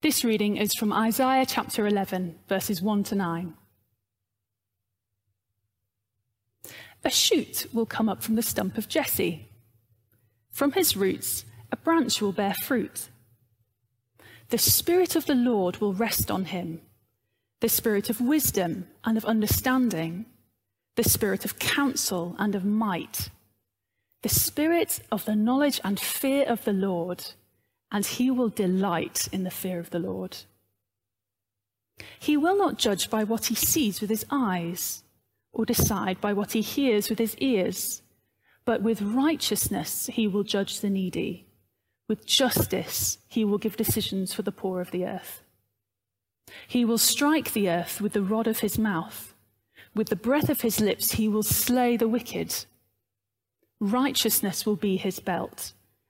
This 0.00 0.22
reading 0.22 0.58
is 0.58 0.76
from 0.76 0.92
Isaiah 0.92 1.44
chapter 1.44 1.84
11, 1.84 2.38
verses 2.48 2.80
1 2.80 3.02
to 3.04 3.16
9. 3.16 3.54
A 7.04 7.10
shoot 7.10 7.66
will 7.72 7.84
come 7.84 8.08
up 8.08 8.22
from 8.22 8.36
the 8.36 8.42
stump 8.42 8.78
of 8.78 8.88
Jesse. 8.88 9.48
From 10.52 10.70
his 10.70 10.96
roots, 10.96 11.44
a 11.72 11.76
branch 11.76 12.22
will 12.22 12.30
bear 12.30 12.54
fruit. 12.62 13.08
The 14.50 14.58
Spirit 14.58 15.16
of 15.16 15.26
the 15.26 15.34
Lord 15.34 15.78
will 15.78 15.94
rest 15.94 16.30
on 16.30 16.44
him 16.44 16.80
the 17.58 17.68
Spirit 17.68 18.08
of 18.08 18.20
wisdom 18.20 18.86
and 19.02 19.18
of 19.18 19.24
understanding, 19.24 20.26
the 20.94 21.02
Spirit 21.02 21.44
of 21.44 21.58
counsel 21.58 22.36
and 22.38 22.54
of 22.54 22.64
might, 22.64 23.30
the 24.22 24.28
Spirit 24.28 25.00
of 25.10 25.24
the 25.24 25.34
knowledge 25.34 25.80
and 25.82 25.98
fear 25.98 26.44
of 26.44 26.64
the 26.64 26.72
Lord 26.72 27.32
and 27.90 28.04
he 28.04 28.30
will 28.30 28.48
delight 28.48 29.28
in 29.32 29.44
the 29.44 29.50
fear 29.50 29.78
of 29.78 29.90
the 29.90 29.98
Lord. 29.98 30.38
He 32.18 32.36
will 32.36 32.56
not 32.56 32.78
judge 32.78 33.10
by 33.10 33.24
what 33.24 33.46
he 33.46 33.54
sees 33.54 34.00
with 34.00 34.10
his 34.10 34.26
eyes, 34.30 35.02
or 35.52 35.64
decide 35.64 36.20
by 36.20 36.32
what 36.32 36.52
he 36.52 36.60
hears 36.60 37.08
with 37.08 37.18
his 37.18 37.36
ears, 37.38 38.02
but 38.64 38.82
with 38.82 39.00
righteousness 39.02 40.06
he 40.12 40.28
will 40.28 40.44
judge 40.44 40.80
the 40.80 40.90
needy. 40.90 41.46
With 42.06 42.26
justice 42.26 43.18
he 43.28 43.44
will 43.44 43.58
give 43.58 43.76
decisions 43.76 44.32
for 44.32 44.42
the 44.42 44.52
poor 44.52 44.80
of 44.80 44.90
the 44.90 45.04
earth. 45.06 45.42
He 46.66 46.84
will 46.84 46.98
strike 46.98 47.52
the 47.52 47.68
earth 47.68 48.00
with 48.00 48.12
the 48.12 48.22
rod 48.22 48.46
of 48.46 48.60
his 48.60 48.78
mouth. 48.78 49.34
With 49.94 50.08
the 50.08 50.16
breath 50.16 50.48
of 50.48 50.60
his 50.60 50.80
lips 50.80 51.12
he 51.12 51.28
will 51.28 51.42
slay 51.42 51.96
the 51.96 52.08
wicked. 52.08 52.54
Righteousness 53.80 54.64
will 54.64 54.76
be 54.76 54.96
his 54.96 55.18
belt 55.18 55.72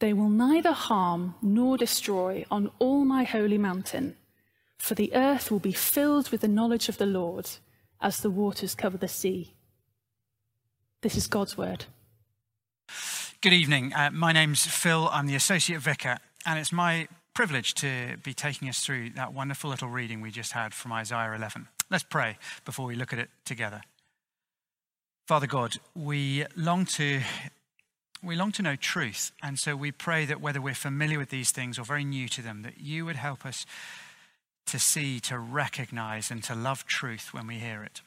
They 0.00 0.14
will 0.14 0.30
neither 0.30 0.72
harm 0.72 1.34
nor 1.42 1.76
destroy 1.76 2.46
on 2.50 2.70
all 2.78 3.04
my 3.04 3.24
holy 3.24 3.58
mountain, 3.58 4.16
for 4.78 4.94
the 4.94 5.14
earth 5.14 5.50
will 5.50 5.60
be 5.60 5.72
filled 5.72 6.30
with 6.30 6.40
the 6.40 6.48
knowledge 6.48 6.88
of 6.88 6.96
the 6.96 7.06
Lord 7.06 7.50
as 8.00 8.18
the 8.18 8.30
waters 8.30 8.74
cover 8.74 8.96
the 8.96 9.08
sea. 9.08 9.54
This 11.02 11.16
is 11.16 11.26
God's 11.26 11.56
word. 11.56 11.84
Good 13.42 13.52
evening. 13.52 13.92
Uh, 13.94 14.10
my 14.10 14.32
name's 14.32 14.66
Phil. 14.66 15.08
I'm 15.12 15.26
the 15.26 15.34
Associate 15.34 15.80
Vicar, 15.80 16.16
and 16.46 16.58
it's 16.58 16.72
my 16.72 17.06
privilege 17.34 17.74
to 17.74 18.16
be 18.22 18.32
taking 18.32 18.70
us 18.70 18.80
through 18.80 19.10
that 19.10 19.34
wonderful 19.34 19.68
little 19.68 19.88
reading 19.88 20.22
we 20.22 20.30
just 20.30 20.52
had 20.52 20.72
from 20.72 20.92
Isaiah 20.92 21.34
11. 21.34 21.68
Let's 21.90 22.04
pray 22.04 22.38
before 22.64 22.86
we 22.86 22.94
look 22.94 23.12
at 23.12 23.18
it 23.18 23.28
together. 23.44 23.82
Father 25.26 25.46
God, 25.46 25.76
we 25.94 26.46
long 26.56 26.86
to 26.86 27.20
we 28.22 28.36
long 28.36 28.52
to 28.52 28.62
know 28.62 28.76
truth. 28.76 29.32
And 29.42 29.58
so 29.58 29.76
we 29.76 29.92
pray 29.92 30.24
that 30.26 30.40
whether 30.40 30.60
we're 30.60 30.74
familiar 30.74 31.18
with 31.18 31.30
these 31.30 31.50
things 31.50 31.78
or 31.78 31.84
very 31.84 32.04
new 32.04 32.28
to 32.28 32.42
them, 32.42 32.62
that 32.62 32.80
you 32.80 33.04
would 33.04 33.16
help 33.16 33.46
us 33.46 33.66
to 34.66 34.78
see, 34.78 35.20
to 35.20 35.38
recognize, 35.38 36.30
and 36.30 36.42
to 36.44 36.54
love 36.54 36.86
truth 36.86 37.32
when 37.32 37.46
we 37.46 37.56
hear 37.56 37.82
it. 37.82 38.02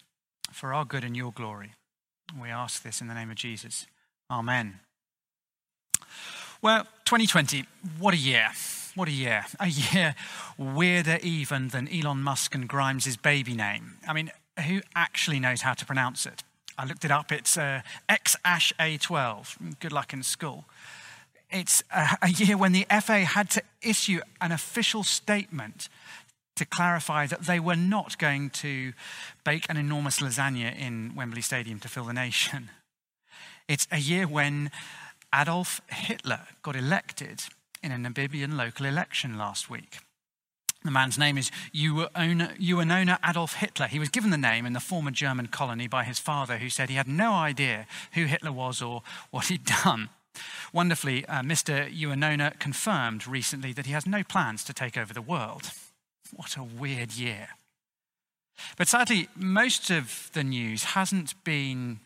For 0.51 0.73
our 0.73 0.85
good 0.85 1.03
and 1.03 1.17
your 1.17 1.31
glory. 1.31 1.73
We 2.39 2.49
ask 2.49 2.83
this 2.83 3.01
in 3.01 3.07
the 3.07 3.13
name 3.13 3.31
of 3.31 3.35
Jesus. 3.35 3.87
Amen. 4.29 4.79
Well, 6.61 6.83
2020, 7.05 7.65
what 7.99 8.13
a 8.13 8.17
year. 8.17 8.49
What 8.95 9.07
a 9.07 9.11
year. 9.11 9.45
A 9.59 9.67
year 9.67 10.15
weirder 10.57 11.19
even 11.21 11.69
than 11.69 11.89
Elon 11.89 12.23
Musk 12.23 12.55
and 12.55 12.69
Grimes' 12.69 13.17
baby 13.17 13.55
name. 13.55 13.97
I 14.07 14.13
mean, 14.13 14.31
who 14.65 14.81
actually 14.95 15.39
knows 15.39 15.61
how 15.61 15.73
to 15.73 15.85
pronounce 15.85 16.25
it? 16.25 16.43
I 16.77 16.85
looked 16.85 17.05
it 17.05 17.11
up. 17.11 17.31
It's 17.31 17.57
uh, 17.57 17.81
X-Ash 18.09 18.73
A12. 18.79 19.79
Good 19.79 19.91
luck 19.91 20.13
in 20.13 20.23
school. 20.23 20.65
It's 21.51 21.83
a, 21.91 22.17
a 22.23 22.29
year 22.29 22.57
when 22.57 22.71
the 22.71 22.87
FA 23.01 23.19
had 23.19 23.49
to 23.51 23.61
issue 23.81 24.21
an 24.41 24.51
official 24.51 25.03
statement 25.03 25.89
to 26.55 26.65
clarify 26.65 27.27
that 27.27 27.43
they 27.43 27.59
were 27.59 27.75
not 27.75 28.17
going 28.17 28.49
to 28.49 28.93
bake 29.43 29.65
an 29.69 29.77
enormous 29.77 30.19
lasagna 30.19 30.77
in 30.77 31.13
Wembley 31.15 31.41
Stadium 31.41 31.79
to 31.79 31.87
fill 31.87 32.05
the 32.05 32.13
nation. 32.13 32.69
It's 33.67 33.87
a 33.91 33.97
year 33.97 34.27
when 34.27 34.71
Adolf 35.33 35.81
Hitler 35.87 36.41
got 36.61 36.75
elected 36.75 37.43
in 37.81 37.91
a 37.91 37.95
Namibian 37.95 38.55
local 38.55 38.85
election 38.85 39.37
last 39.37 39.69
week. 39.69 39.99
The 40.83 40.91
man's 40.91 41.17
name 41.17 41.37
is 41.37 41.49
Uunona 41.73 43.17
Adolf 43.27 43.53
Hitler. 43.55 43.87
He 43.87 43.99
was 43.99 44.09
given 44.09 44.31
the 44.31 44.37
name 44.37 44.65
in 44.65 44.73
the 44.73 44.81
former 44.81 45.11
German 45.11 45.47
colony 45.47 45.87
by 45.87 46.03
his 46.03 46.19
father, 46.19 46.57
who 46.57 46.69
said 46.69 46.89
he 46.89 46.95
had 46.95 47.07
no 47.07 47.33
idea 47.33 47.87
who 48.13 48.25
Hitler 48.25 48.51
was 48.51 48.81
or 48.81 49.01
what 49.31 49.47
he'd 49.47 49.63
done. 49.63 50.09
Wonderfully, 50.73 51.25
uh, 51.27 51.41
Mr. 51.41 51.89
Uunona 51.89 52.59
confirmed 52.59 53.27
recently 53.27 53.71
that 53.73 53.85
he 53.85 53.93
has 53.93 54.05
no 54.05 54.23
plans 54.23 54.63
to 54.65 54.73
take 54.73 54.97
over 54.97 55.13
the 55.13 55.21
world. 55.21 55.71
What 56.33 56.57
a 56.57 56.63
weird 56.63 57.13
year. 57.13 57.49
But 58.77 58.87
sadly, 58.87 59.29
most 59.35 59.89
of 59.89 60.29
the 60.33 60.43
news 60.43 60.83
hasn't 60.83 61.41
been 61.43 61.99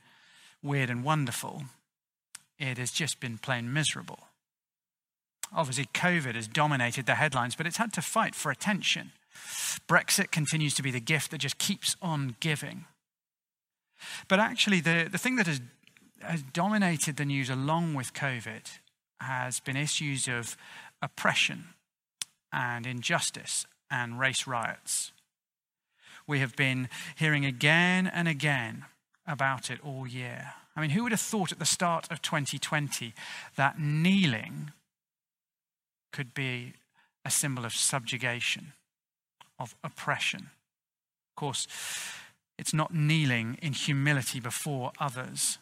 weird 0.62 0.90
and 0.90 1.04
wonderful, 1.04 1.64
it 2.60 2.78
has 2.78 2.92
just 2.92 3.20
been 3.20 3.38
plain 3.38 3.74
miserable. 3.74 4.27
Obviously, 5.56 5.86
COVID 5.94 6.36
has 6.36 6.48
dominated 6.48 7.06
the 7.06 7.16
headlines, 7.16 7.56
but 7.56 7.66
it's 7.66 7.78
had 7.78 7.94
to 7.94 8.02
fight 8.02 8.36
for 8.36 8.52
attention. 8.52 9.12
Brexit 9.88 10.32
continues 10.32 10.74
to 10.76 10.84
be 10.84 10.92
the 10.92 11.00
gift 11.00 11.32
that 11.32 11.40
just 11.40 11.58
keeps 11.58 11.96
on 12.02 12.36
giving. 12.40 12.86
But 14.28 14.40
actually, 14.40 14.82
the, 14.82 15.08
the 15.12 15.18
thing 15.18 15.38
that 15.38 15.48
has, 15.48 15.62
has 16.22 16.42
dominated 16.42 17.18
the 17.18 17.26
news 17.26 17.50
along 17.50 17.94
with 17.94 18.14
COVID 18.14 18.64
has 19.22 19.60
been 19.60 19.78
issues 19.78 20.28
of 20.28 20.58
oppression 21.02 21.70
and 22.52 22.86
injustice 22.86 23.66
and 23.90 24.20
race 24.20 24.48
riots. 24.48 25.12
We 26.28 26.40
have 26.40 26.56
been 26.56 26.90
hearing 27.16 27.46
again 27.46 28.08
and 28.08 28.28
again 28.28 28.86
about 29.26 29.70
it 29.72 29.80
all 29.84 30.08
year. 30.08 30.54
I 30.76 30.82
mean, 30.82 30.92
who 30.92 31.04
would 31.04 31.12
have 31.12 31.22
thought 31.22 31.52
at 31.52 31.60
the 31.60 31.66
start 31.66 32.12
of 32.12 32.22
2020 32.22 33.14
that 33.56 33.80
kneeling 33.80 34.72
could 36.18 36.34
be 36.34 36.74
a 37.24 37.30
symbol 37.30 37.64
of 37.64 37.72
subjugation, 37.74 38.74
of 39.60 39.76
oppression. 39.84 40.50
Of 41.30 41.36
course, 41.36 41.68
it's 42.58 42.74
not 42.74 42.92
kneeling 42.92 43.60
in 43.62 43.74
humility 43.74 44.40
before 44.40 44.94
others, 45.00 45.60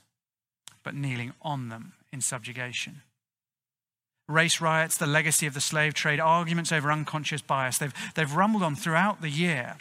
but 0.81 0.95
kneeling 0.95 1.33
on 1.41 1.67
them 1.67 1.91
in 2.13 2.21
subjugation. 2.21 3.01
Race 4.29 4.61
riots, 4.61 4.95
the 4.95 5.05
legacy 5.05 5.45
of 5.45 5.53
the 5.53 5.59
slave 5.59 5.93
trade, 5.93 6.21
arguments 6.21 6.72
over 6.72 6.89
unconscious 6.89 7.41
bias, 7.41 7.77
they've, 7.77 7.93
they've 8.16 8.33
rumbled 8.33 8.63
on 8.63 8.77
throughout 8.77 9.19
the 9.19 9.29
year. 9.29 9.75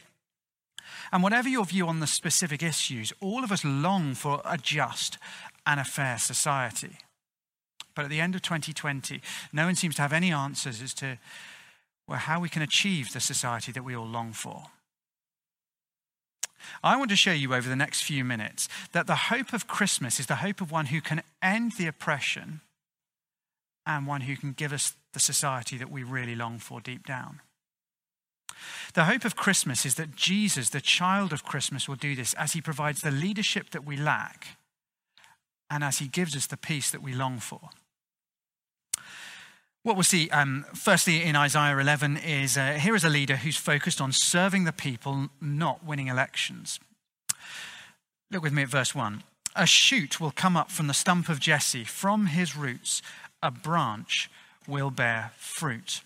And 1.13 1.23
whatever 1.23 1.49
your 1.49 1.67
view 1.67 1.87
on 1.87 2.01
the 2.01 2.09
specific 2.09 2.65
issues, 2.65 3.13
all 3.21 3.45
of 3.45 3.53
us 3.53 3.65
long 3.65 4.15
for 4.15 4.43
a 4.45 4.59
just 4.59 5.19
and 5.65 5.79
a 5.79 5.85
fair 5.85 6.19
society. 6.19 6.99
But 7.95 8.05
at 8.05 8.11
the 8.11 8.21
end 8.21 8.35
of 8.35 8.43
2020, 8.43 9.21
no 9.53 9.67
one 9.67 9.75
seems 9.75 9.95
to 9.97 10.03
have 10.03 10.13
any 10.13 10.33
answers 10.33 10.83
as 10.83 10.95
to 10.95 11.19
well, 12.07 12.19
how 12.19 12.41
we 12.41 12.49
can 12.49 12.63
achieve 12.63 13.13
the 13.13 13.21
society 13.21 13.73
that 13.73 13.85
we 13.85 13.97
all 13.97 14.07
long 14.07 14.33
for. 14.33 14.65
I 16.83 16.97
want 16.97 17.11
to 17.11 17.17
show 17.17 17.33
you 17.33 17.55
over 17.55 17.69
the 17.69 17.77
next 17.77 18.03
few 18.03 18.25
minutes 18.25 18.69
that 18.93 19.07
the 19.07 19.15
hope 19.15 19.53
of 19.53 19.67
Christmas 19.67 20.19
is 20.19 20.27
the 20.27 20.37
hope 20.37 20.61
of 20.61 20.71
one 20.71 20.87
who 20.87 21.01
can 21.01 21.23
end 21.43 21.73
the 21.73 21.87
oppression 21.87 22.61
and 23.87 24.07
one 24.07 24.23
who 24.23 24.37
can 24.37 24.53
give 24.53 24.73
us 24.73 24.95
the 25.13 25.21
society 25.21 25.77
that 25.77 25.91
we 25.91 26.03
really 26.03 26.35
long 26.35 26.59
for 26.59 26.81
deep 26.81 27.07
down. 27.07 27.41
The 28.95 29.05
hope 29.05 29.25
of 29.25 29.37
Christmas 29.37 29.85
is 29.85 29.97
that 29.97 30.17
Jesus, 30.17 30.71
the 30.71 30.81
child 30.81 31.33
of 31.33 31.45
Christmas, 31.45 31.89
will 31.89 31.97
do 31.97 32.15
this 32.15 32.33
as 32.35 32.53
he 32.53 32.63
provides 32.63 33.03
the 33.03 33.11
leadership 33.11 33.71
that 33.71 33.85
we 33.85 33.97
lack 33.97 34.57
and 35.69 35.85
as 35.85 35.99
he 35.99 36.09
gives 36.09 36.37
us 36.37 36.47
the 36.47 36.57
peace 36.57 36.91
that 36.91 37.03
we 37.03 37.13
long 37.13 37.39
for. 37.39 37.71
What 39.85 39.97
we'll 39.97 40.03
see, 40.03 40.31
um, 40.31 40.65
firstly, 40.75 41.23
in 41.23 41.37
Isaiah 41.37 41.77
11 41.77 42.17
is 42.17 42.57
uh, 42.57 42.73
here 42.81 42.95
is 42.95 43.05
a 43.05 43.11
leader 43.11 43.37
who's 43.37 43.59
focused 43.59 44.01
on 44.01 44.13
serving 44.13 44.65
the 44.65 44.73
people, 44.73 45.29
not 45.43 45.85
winning 45.85 46.07
elections. 46.07 46.81
Look 48.31 48.43
with 48.43 48.55
me 48.55 48.63
at 48.63 48.71
verse 48.71 48.95
1. 48.95 49.23
A 49.55 49.67
shoot 49.67 50.19
will 50.23 50.31
come 50.31 50.57
up 50.57 50.71
from 50.71 50.87
the 50.87 50.95
stump 50.95 51.29
of 51.29 51.39
Jesse, 51.39 51.85
from 51.85 52.27
his 52.29 52.57
roots, 52.57 53.03
a 53.43 53.51
branch 53.51 54.31
will 54.67 54.91
bear 54.91 55.33
fruit. 55.37 56.01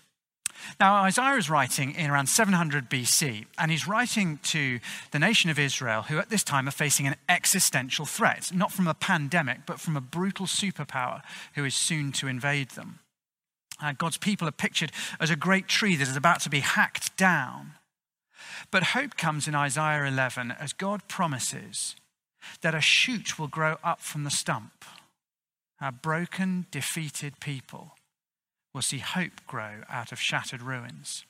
Now, 0.77 0.95
Isaiah 0.95 1.37
is 1.37 1.49
writing 1.49 1.95
in 1.95 2.11
around 2.11 2.27
700 2.27 2.89
BC, 2.89 3.45
and 3.57 3.71
he's 3.71 3.87
writing 3.87 4.39
to 4.43 4.81
the 5.11 5.19
nation 5.19 5.49
of 5.49 5.57
Israel, 5.57 6.01
who 6.01 6.19
at 6.19 6.29
this 6.29 6.43
time 6.43 6.67
are 6.67 6.71
facing 6.71 7.07
an 7.07 7.15
existential 7.29 8.05
threat, 8.05 8.51
not 8.53 8.73
from 8.73 8.89
a 8.89 8.93
pandemic, 8.93 9.59
but 9.65 9.79
from 9.79 9.95
a 9.95 10.01
brutal 10.01 10.47
superpower 10.47 11.21
who 11.55 11.63
is 11.63 11.75
soon 11.75 12.11
to 12.11 12.27
invade 12.27 12.71
them. 12.71 12.99
Uh, 13.81 13.93
God's 13.97 14.17
people 14.17 14.47
are 14.47 14.51
pictured 14.51 14.91
as 15.19 15.29
a 15.29 15.35
great 15.35 15.67
tree 15.67 15.95
that 15.95 16.07
is 16.07 16.15
about 16.15 16.41
to 16.41 16.49
be 16.49 16.59
hacked 16.59 17.15
down. 17.17 17.73
But 18.71 18.83
hope 18.83 19.17
comes 19.17 19.47
in 19.47 19.55
Isaiah 19.55 20.05
11 20.05 20.51
as 20.51 20.73
God 20.73 21.07
promises 21.07 21.95
that 22.61 22.75
a 22.75 22.81
shoot 22.81 23.39
will 23.39 23.47
grow 23.47 23.77
up 23.83 24.01
from 24.01 24.23
the 24.23 24.29
stump. 24.29 24.85
A 25.81 25.91
broken, 25.91 26.65
defeated 26.71 27.39
people 27.39 27.95
will 28.73 28.81
see 28.81 28.99
hope 28.99 29.45
grow 29.47 29.83
out 29.89 30.11
of 30.11 30.19
shattered 30.19 30.61
ruins. 30.61 31.25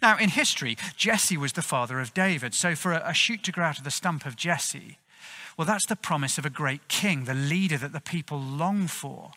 Now, 0.00 0.16
in 0.18 0.30
history, 0.30 0.76
Jesse 0.96 1.36
was 1.36 1.52
the 1.52 1.62
father 1.62 2.00
of 2.00 2.14
David. 2.14 2.54
So, 2.54 2.74
for 2.74 2.92
a, 2.92 3.12
shoot 3.12 3.42
to 3.44 3.52
grow 3.52 3.64
out 3.64 3.78
of 3.78 3.84
the 3.84 3.90
stump 3.90 4.24
of 4.24 4.36
Jesse, 4.36 4.98
well, 5.56 5.66
that's 5.66 5.86
the 5.86 5.96
promise 5.96 6.38
of 6.38 6.46
a 6.46 6.50
great 6.50 6.88
king, 6.88 7.24
the 7.24 7.34
leader 7.34 7.76
that 7.78 7.92
the 7.92 8.00
people 8.00 8.38
long 8.38 8.86
for. 8.86 9.32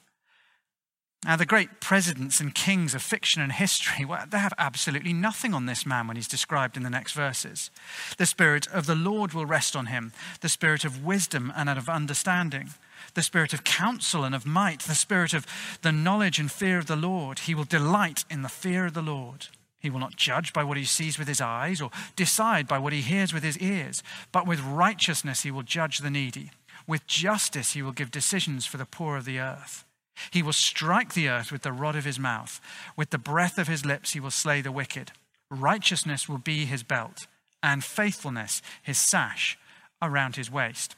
Now, 1.26 1.36
the 1.36 1.46
great 1.46 1.82
presidents 1.82 2.40
and 2.40 2.54
kings 2.54 2.94
of 2.94 3.02
fiction 3.02 3.42
and 3.42 3.52
history, 3.52 4.06
well, 4.06 4.26
they 4.30 4.38
have 4.38 4.54
absolutely 4.58 5.14
nothing 5.14 5.54
on 5.54 5.66
this 5.66 5.86
man 5.86 6.08
when 6.08 6.16
he's 6.16 6.28
described 6.28 6.78
in 6.78 6.84
the 6.84 6.90
next 6.90 7.14
verses. 7.14 7.72
The 8.18 8.28
Spirit 8.28 8.68
of 8.68 8.86
the 8.86 8.96
Lord 8.96 9.34
will 9.34 9.46
rest 9.46 9.76
on 9.76 9.88
him, 9.88 10.14
the 10.42 10.50
Spirit 10.50 10.86
of 10.86 11.04
wisdom 11.04 11.52
and 11.56 11.70
of 11.70 11.90
understanding, 11.90 12.70
the 13.16 13.24
Spirit 13.24 13.52
of 13.52 13.64
counsel 13.64 14.24
and 14.24 14.36
of 14.36 14.46
might, 14.46 14.82
the 14.82 14.96
Spirit 14.96 15.34
of 15.34 15.48
the 15.82 15.92
knowledge 15.92 16.40
and 16.40 16.52
fear 16.52 16.78
of 16.78 16.86
the 16.86 16.96
Lord. 16.96 17.40
He 17.40 17.56
will 17.56 17.64
delight 17.64 18.24
in 18.30 18.44
the 18.44 18.50
fear 18.50 18.86
of 18.86 18.94
the 18.94 19.02
Lord. 19.02 19.48
He 19.80 19.90
will 19.90 20.00
not 20.00 20.16
judge 20.16 20.54
by 20.54 20.64
what 20.64 20.78
he 20.78 20.86
sees 20.86 21.18
with 21.18 21.28
his 21.28 21.42
eyes 21.42 21.82
or 21.82 21.90
decide 22.16 22.68
by 22.68 22.78
what 22.78 22.94
he 22.94 23.02
hears 23.02 23.34
with 23.34 23.44
his 23.44 23.58
ears, 23.58 24.04
but 24.32 24.48
with 24.48 24.62
righteousness 24.62 25.42
he 25.42 25.52
will 25.52 25.64
judge 25.64 25.98
the 25.98 26.12
needy. 26.12 26.52
With 26.86 27.08
justice 27.08 27.74
he 27.74 27.82
will 27.82 27.92
give 27.92 28.12
decisions 28.12 28.66
for 28.66 28.78
the 28.78 28.86
poor 28.86 29.18
of 29.18 29.26
the 29.26 29.40
earth. 29.40 29.84
He 30.32 30.44
will 30.44 30.54
strike 30.54 31.14
the 31.14 31.30
earth 31.30 31.52
with 31.52 31.62
the 31.62 31.72
rod 31.72 31.96
of 31.96 32.06
his 32.06 32.20
mouth. 32.20 32.60
With 32.96 33.10
the 33.10 33.18
breath 33.18 33.58
of 33.58 33.68
his 33.68 33.86
lips, 33.86 34.14
he 34.14 34.20
will 34.20 34.32
slay 34.32 34.62
the 34.62 34.72
wicked. 34.72 35.12
Righteousness 35.50 36.28
will 36.28 36.38
be 36.38 36.66
his 36.66 36.84
belt, 36.84 37.28
and 37.64 37.84
faithfulness 37.84 38.62
his 38.82 38.98
sash 38.98 39.58
around 40.02 40.36
his 40.36 40.52
waist. 40.52 40.96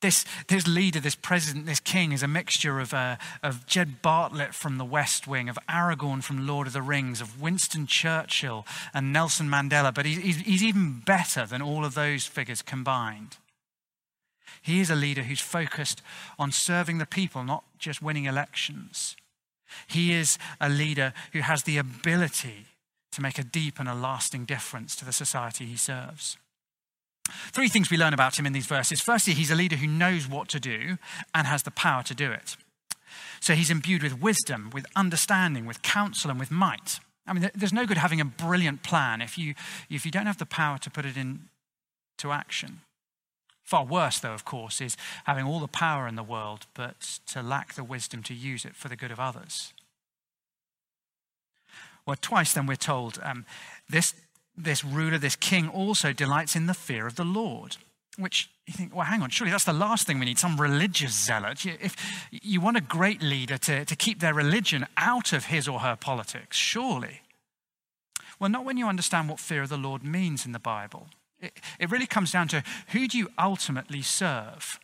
This, 0.00 0.24
this 0.48 0.66
leader, 0.66 0.98
this 0.98 1.14
president, 1.14 1.66
this 1.66 1.80
king 1.80 2.12
is 2.12 2.22
a 2.22 2.28
mixture 2.28 2.80
of, 2.80 2.94
uh, 2.94 3.16
of 3.42 3.66
Jed 3.66 4.00
Bartlet 4.02 4.54
from 4.54 4.78
the 4.78 4.84
West 4.84 5.26
Wing, 5.26 5.50
of 5.50 5.58
Aragorn 5.68 6.22
from 6.22 6.46
Lord 6.46 6.66
of 6.66 6.72
the 6.72 6.80
Rings, 6.80 7.20
of 7.20 7.40
Winston 7.40 7.86
Churchill 7.86 8.66
and 8.94 9.12
Nelson 9.12 9.48
Mandela, 9.48 9.92
but 9.92 10.06
he's, 10.06 10.36
he's 10.36 10.64
even 10.64 11.02
better 11.04 11.44
than 11.44 11.60
all 11.60 11.84
of 11.84 11.94
those 11.94 12.24
figures 12.24 12.62
combined. 12.62 13.36
He 14.62 14.80
is 14.80 14.90
a 14.90 14.94
leader 14.94 15.22
who's 15.22 15.40
focused 15.40 16.02
on 16.38 16.52
serving 16.52 16.98
the 16.98 17.06
people, 17.06 17.44
not 17.44 17.64
just 17.78 18.02
winning 18.02 18.24
elections. 18.24 19.16
He 19.86 20.12
is 20.12 20.38
a 20.60 20.68
leader 20.68 21.12
who 21.32 21.40
has 21.40 21.62
the 21.62 21.78
ability 21.78 22.66
to 23.12 23.22
make 23.22 23.38
a 23.38 23.44
deep 23.44 23.78
and 23.78 23.88
a 23.88 23.94
lasting 23.94 24.44
difference 24.44 24.94
to 24.96 25.04
the 25.04 25.12
society 25.12 25.64
he 25.66 25.76
serves. 25.76 26.36
Three 27.52 27.68
things 27.68 27.90
we 27.90 27.96
learn 27.96 28.14
about 28.14 28.38
him 28.38 28.46
in 28.46 28.52
these 28.52 28.66
verses. 28.66 29.00
Firstly, 29.00 29.34
he's 29.34 29.50
a 29.50 29.54
leader 29.54 29.76
who 29.76 29.86
knows 29.86 30.28
what 30.28 30.48
to 30.48 30.60
do 30.60 30.98
and 31.34 31.46
has 31.46 31.62
the 31.62 31.70
power 31.70 32.02
to 32.04 32.14
do 32.14 32.32
it. 32.32 32.56
So 33.40 33.54
he's 33.54 33.70
imbued 33.70 34.02
with 34.02 34.20
wisdom, 34.20 34.70
with 34.72 34.86
understanding, 34.94 35.66
with 35.66 35.82
counsel, 35.82 36.30
and 36.30 36.38
with 36.38 36.50
might. 36.50 37.00
I 37.26 37.32
mean, 37.32 37.50
there's 37.54 37.72
no 37.72 37.86
good 37.86 37.98
having 37.98 38.20
a 38.20 38.24
brilliant 38.24 38.82
plan 38.82 39.20
if 39.20 39.38
you, 39.38 39.54
if 39.88 40.04
you 40.04 40.10
don't 40.10 40.26
have 40.26 40.38
the 40.38 40.46
power 40.46 40.78
to 40.78 40.90
put 40.90 41.04
it 41.04 41.16
into 41.16 42.32
action. 42.32 42.80
Far 43.70 43.84
worse, 43.84 44.18
though, 44.18 44.32
of 44.32 44.44
course, 44.44 44.80
is 44.80 44.96
having 45.26 45.44
all 45.44 45.60
the 45.60 45.68
power 45.68 46.08
in 46.08 46.16
the 46.16 46.24
world, 46.24 46.66
but 46.74 47.20
to 47.28 47.40
lack 47.40 47.74
the 47.74 47.84
wisdom 47.84 48.20
to 48.24 48.34
use 48.34 48.64
it 48.64 48.74
for 48.74 48.88
the 48.88 48.96
good 48.96 49.12
of 49.12 49.20
others. 49.20 49.72
Well, 52.04 52.16
twice 52.20 52.52
then 52.52 52.66
we're 52.66 52.74
told 52.74 53.20
um, 53.22 53.46
this, 53.88 54.12
this 54.56 54.84
ruler, 54.84 55.18
this 55.18 55.36
king, 55.36 55.68
also 55.68 56.12
delights 56.12 56.56
in 56.56 56.66
the 56.66 56.74
fear 56.74 57.06
of 57.06 57.14
the 57.14 57.24
Lord. 57.24 57.76
Which 58.18 58.50
you 58.66 58.74
think, 58.74 58.92
well, 58.92 59.06
hang 59.06 59.22
on, 59.22 59.30
surely 59.30 59.52
that's 59.52 59.62
the 59.62 59.72
last 59.72 60.04
thing 60.04 60.18
we 60.18 60.26
need 60.26 60.40
some 60.40 60.60
religious 60.60 61.12
zealot. 61.12 61.64
If 61.64 61.94
you 62.32 62.60
want 62.60 62.76
a 62.76 62.80
great 62.80 63.22
leader 63.22 63.56
to, 63.56 63.84
to 63.84 63.94
keep 63.94 64.18
their 64.18 64.34
religion 64.34 64.84
out 64.96 65.32
of 65.32 65.44
his 65.44 65.68
or 65.68 65.78
her 65.78 65.94
politics, 65.94 66.56
surely. 66.56 67.20
Well, 68.40 68.50
not 68.50 68.64
when 68.64 68.78
you 68.78 68.88
understand 68.88 69.28
what 69.28 69.38
fear 69.38 69.62
of 69.62 69.68
the 69.68 69.76
Lord 69.76 70.02
means 70.02 70.44
in 70.44 70.50
the 70.50 70.58
Bible. 70.58 71.06
It, 71.40 71.90
really 71.90 72.06
comes 72.06 72.32
down 72.32 72.48
to 72.48 72.62
who 72.88 73.08
do 73.08 73.16
you 73.18 73.30
ultimately 73.38 74.02
serve? 74.02 74.78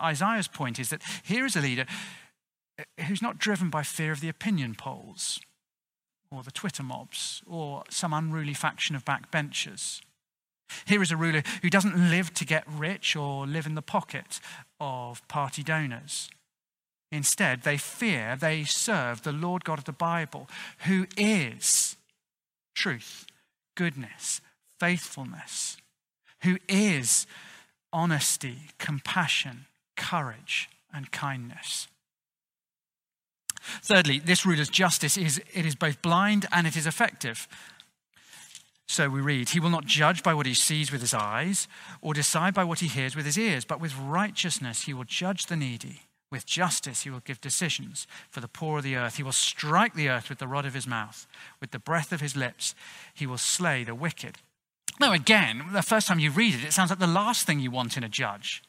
Isaiah's 0.00 0.48
point 0.48 0.78
is 0.78 0.90
that 0.90 1.02
here 1.22 1.44
is 1.44 1.54
a 1.56 1.60
leader 1.60 1.86
who's 3.06 3.22
not 3.22 3.38
driven 3.38 3.70
by 3.70 3.82
fear 3.82 4.12
of 4.12 4.20
the 4.20 4.28
opinion 4.28 4.74
polls 4.74 5.40
or 6.30 6.42
the 6.42 6.50
Twitter 6.50 6.82
mobs 6.82 7.42
or 7.46 7.84
some 7.88 8.12
unruly 8.12 8.54
faction 8.54 8.96
of 8.96 9.04
backbenchers. 9.04 10.00
Here 10.84 11.02
is 11.02 11.12
a 11.12 11.16
ruler 11.16 11.42
who 11.62 11.70
doesn't 11.70 12.10
live 12.10 12.34
to 12.34 12.44
get 12.44 12.64
rich 12.66 13.14
or 13.14 13.46
live 13.46 13.66
in 13.66 13.76
the 13.76 13.82
pocket 13.82 14.40
of 14.80 15.26
party 15.28 15.62
donors. 15.62 16.28
Instead, 17.12 17.62
they 17.62 17.76
fear, 17.76 18.36
they 18.38 18.64
serve 18.64 19.22
the 19.22 19.32
Lord 19.32 19.64
God 19.64 19.78
of 19.78 19.84
the 19.84 19.92
Bible, 19.92 20.48
who 20.86 21.06
is 21.16 21.96
truth, 22.74 23.26
goodness, 23.76 24.40
faithfulness, 24.78 25.76
who 26.42 26.58
is 26.68 27.26
honesty, 27.92 28.58
compassion, 28.78 29.66
courage, 29.96 30.68
and 30.92 31.10
kindness. 31.12 31.88
Thirdly, 33.82 34.18
this 34.18 34.46
ruler's 34.46 34.68
justice 34.68 35.16
is 35.16 35.38
it 35.52 35.66
is 35.66 35.74
both 35.74 36.00
blind 36.02 36.46
and 36.52 36.66
it 36.66 36.76
is 36.76 36.86
effective. 36.86 37.48
So 38.88 39.08
we 39.08 39.20
read, 39.20 39.48
He 39.48 39.60
will 39.60 39.70
not 39.70 39.84
judge 39.84 40.22
by 40.22 40.34
what 40.34 40.46
he 40.46 40.54
sees 40.54 40.92
with 40.92 41.00
his 41.00 41.14
eyes, 41.14 41.66
or 42.00 42.14
decide 42.14 42.54
by 42.54 42.64
what 42.64 42.78
he 42.78 42.86
hears 42.86 43.16
with 43.16 43.26
his 43.26 43.38
ears, 43.38 43.64
but 43.64 43.80
with 43.80 43.96
righteousness 43.98 44.82
he 44.82 44.94
will 44.94 45.04
judge 45.04 45.46
the 45.46 45.56
needy. 45.56 46.02
With 46.30 46.46
justice 46.46 47.02
he 47.02 47.10
will 47.10 47.20
give 47.20 47.40
decisions 47.40 48.06
for 48.30 48.40
the 48.40 48.48
poor 48.48 48.78
of 48.78 48.84
the 48.84 48.96
earth. 48.96 49.16
He 49.16 49.22
will 49.22 49.32
strike 49.32 49.94
the 49.94 50.08
earth 50.08 50.28
with 50.28 50.38
the 50.38 50.48
rod 50.48 50.66
of 50.66 50.74
his 50.74 50.86
mouth. 50.86 51.26
With 51.60 51.70
the 51.70 51.78
breath 51.78 52.12
of 52.12 52.20
his 52.20 52.36
lips 52.36 52.74
he 53.14 53.26
will 53.26 53.38
slay 53.38 53.84
the 53.84 53.94
wicked. 53.94 54.38
Now, 54.98 55.12
again, 55.12 55.64
the 55.72 55.82
first 55.82 56.08
time 56.08 56.18
you 56.18 56.30
read 56.30 56.54
it, 56.54 56.64
it 56.64 56.72
sounds 56.72 56.90
like 56.90 56.98
the 56.98 57.06
last 57.06 57.46
thing 57.46 57.60
you 57.60 57.70
want 57.70 57.96
in 57.96 58.04
a 58.04 58.08
judge. 58.08 58.62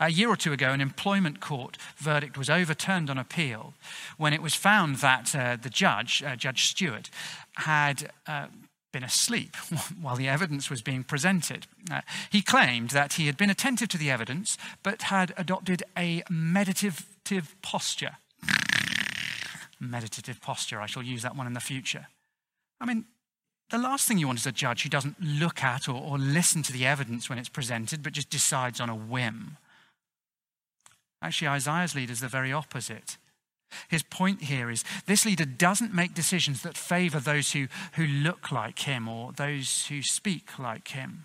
A 0.00 0.10
year 0.10 0.28
or 0.28 0.36
two 0.36 0.52
ago, 0.52 0.70
an 0.70 0.80
employment 0.80 1.40
court 1.40 1.76
verdict 1.96 2.36
was 2.36 2.50
overturned 2.50 3.10
on 3.10 3.18
appeal 3.18 3.74
when 4.16 4.32
it 4.32 4.42
was 4.42 4.54
found 4.54 4.96
that 4.96 5.34
uh, 5.34 5.56
the 5.60 5.70
judge, 5.70 6.22
uh, 6.22 6.36
Judge 6.36 6.66
Stewart, 6.66 7.10
had 7.56 8.10
uh, 8.26 8.46
been 8.92 9.04
asleep 9.04 9.56
while 10.00 10.16
the 10.16 10.28
evidence 10.28 10.70
was 10.70 10.82
being 10.82 11.04
presented. 11.04 11.66
Uh, 11.90 12.00
he 12.30 12.42
claimed 12.42 12.90
that 12.90 13.14
he 13.14 13.26
had 13.26 13.36
been 13.36 13.50
attentive 13.50 13.88
to 13.88 13.98
the 13.98 14.10
evidence 14.10 14.56
but 14.82 15.02
had 15.02 15.32
adopted 15.36 15.82
a 15.96 16.22
meditative 16.30 17.54
posture. 17.62 18.16
meditative 19.80 20.40
posture, 20.40 20.80
I 20.80 20.86
shall 20.86 21.02
use 21.02 21.22
that 21.22 21.36
one 21.36 21.46
in 21.46 21.54
the 21.54 21.60
future. 21.60 22.06
I 22.80 22.86
mean, 22.86 23.06
the 23.72 23.78
last 23.78 24.06
thing 24.06 24.18
you 24.18 24.26
want 24.26 24.38
is 24.38 24.46
a 24.46 24.52
judge 24.52 24.82
who 24.82 24.90
doesn't 24.90 25.16
look 25.18 25.64
at 25.64 25.88
or, 25.88 25.94
or 25.94 26.18
listen 26.18 26.62
to 26.62 26.72
the 26.72 26.86
evidence 26.86 27.28
when 27.28 27.38
it's 27.38 27.48
presented, 27.48 28.02
but 28.02 28.12
just 28.12 28.28
decides 28.28 28.80
on 28.80 28.90
a 28.90 28.94
whim. 28.94 29.56
Actually, 31.22 31.48
Isaiah's 31.48 31.94
leader 31.94 32.12
is 32.12 32.20
the 32.20 32.28
very 32.28 32.52
opposite. 32.52 33.16
His 33.88 34.02
point 34.02 34.42
here 34.42 34.70
is 34.70 34.84
this 35.06 35.24
leader 35.24 35.46
doesn't 35.46 35.94
make 35.94 36.12
decisions 36.12 36.60
that 36.62 36.76
favor 36.76 37.18
those 37.18 37.52
who, 37.52 37.68
who 37.94 38.04
look 38.04 38.52
like 38.52 38.80
him 38.80 39.08
or 39.08 39.32
those 39.32 39.86
who 39.86 40.02
speak 40.02 40.58
like 40.58 40.88
him. 40.88 41.24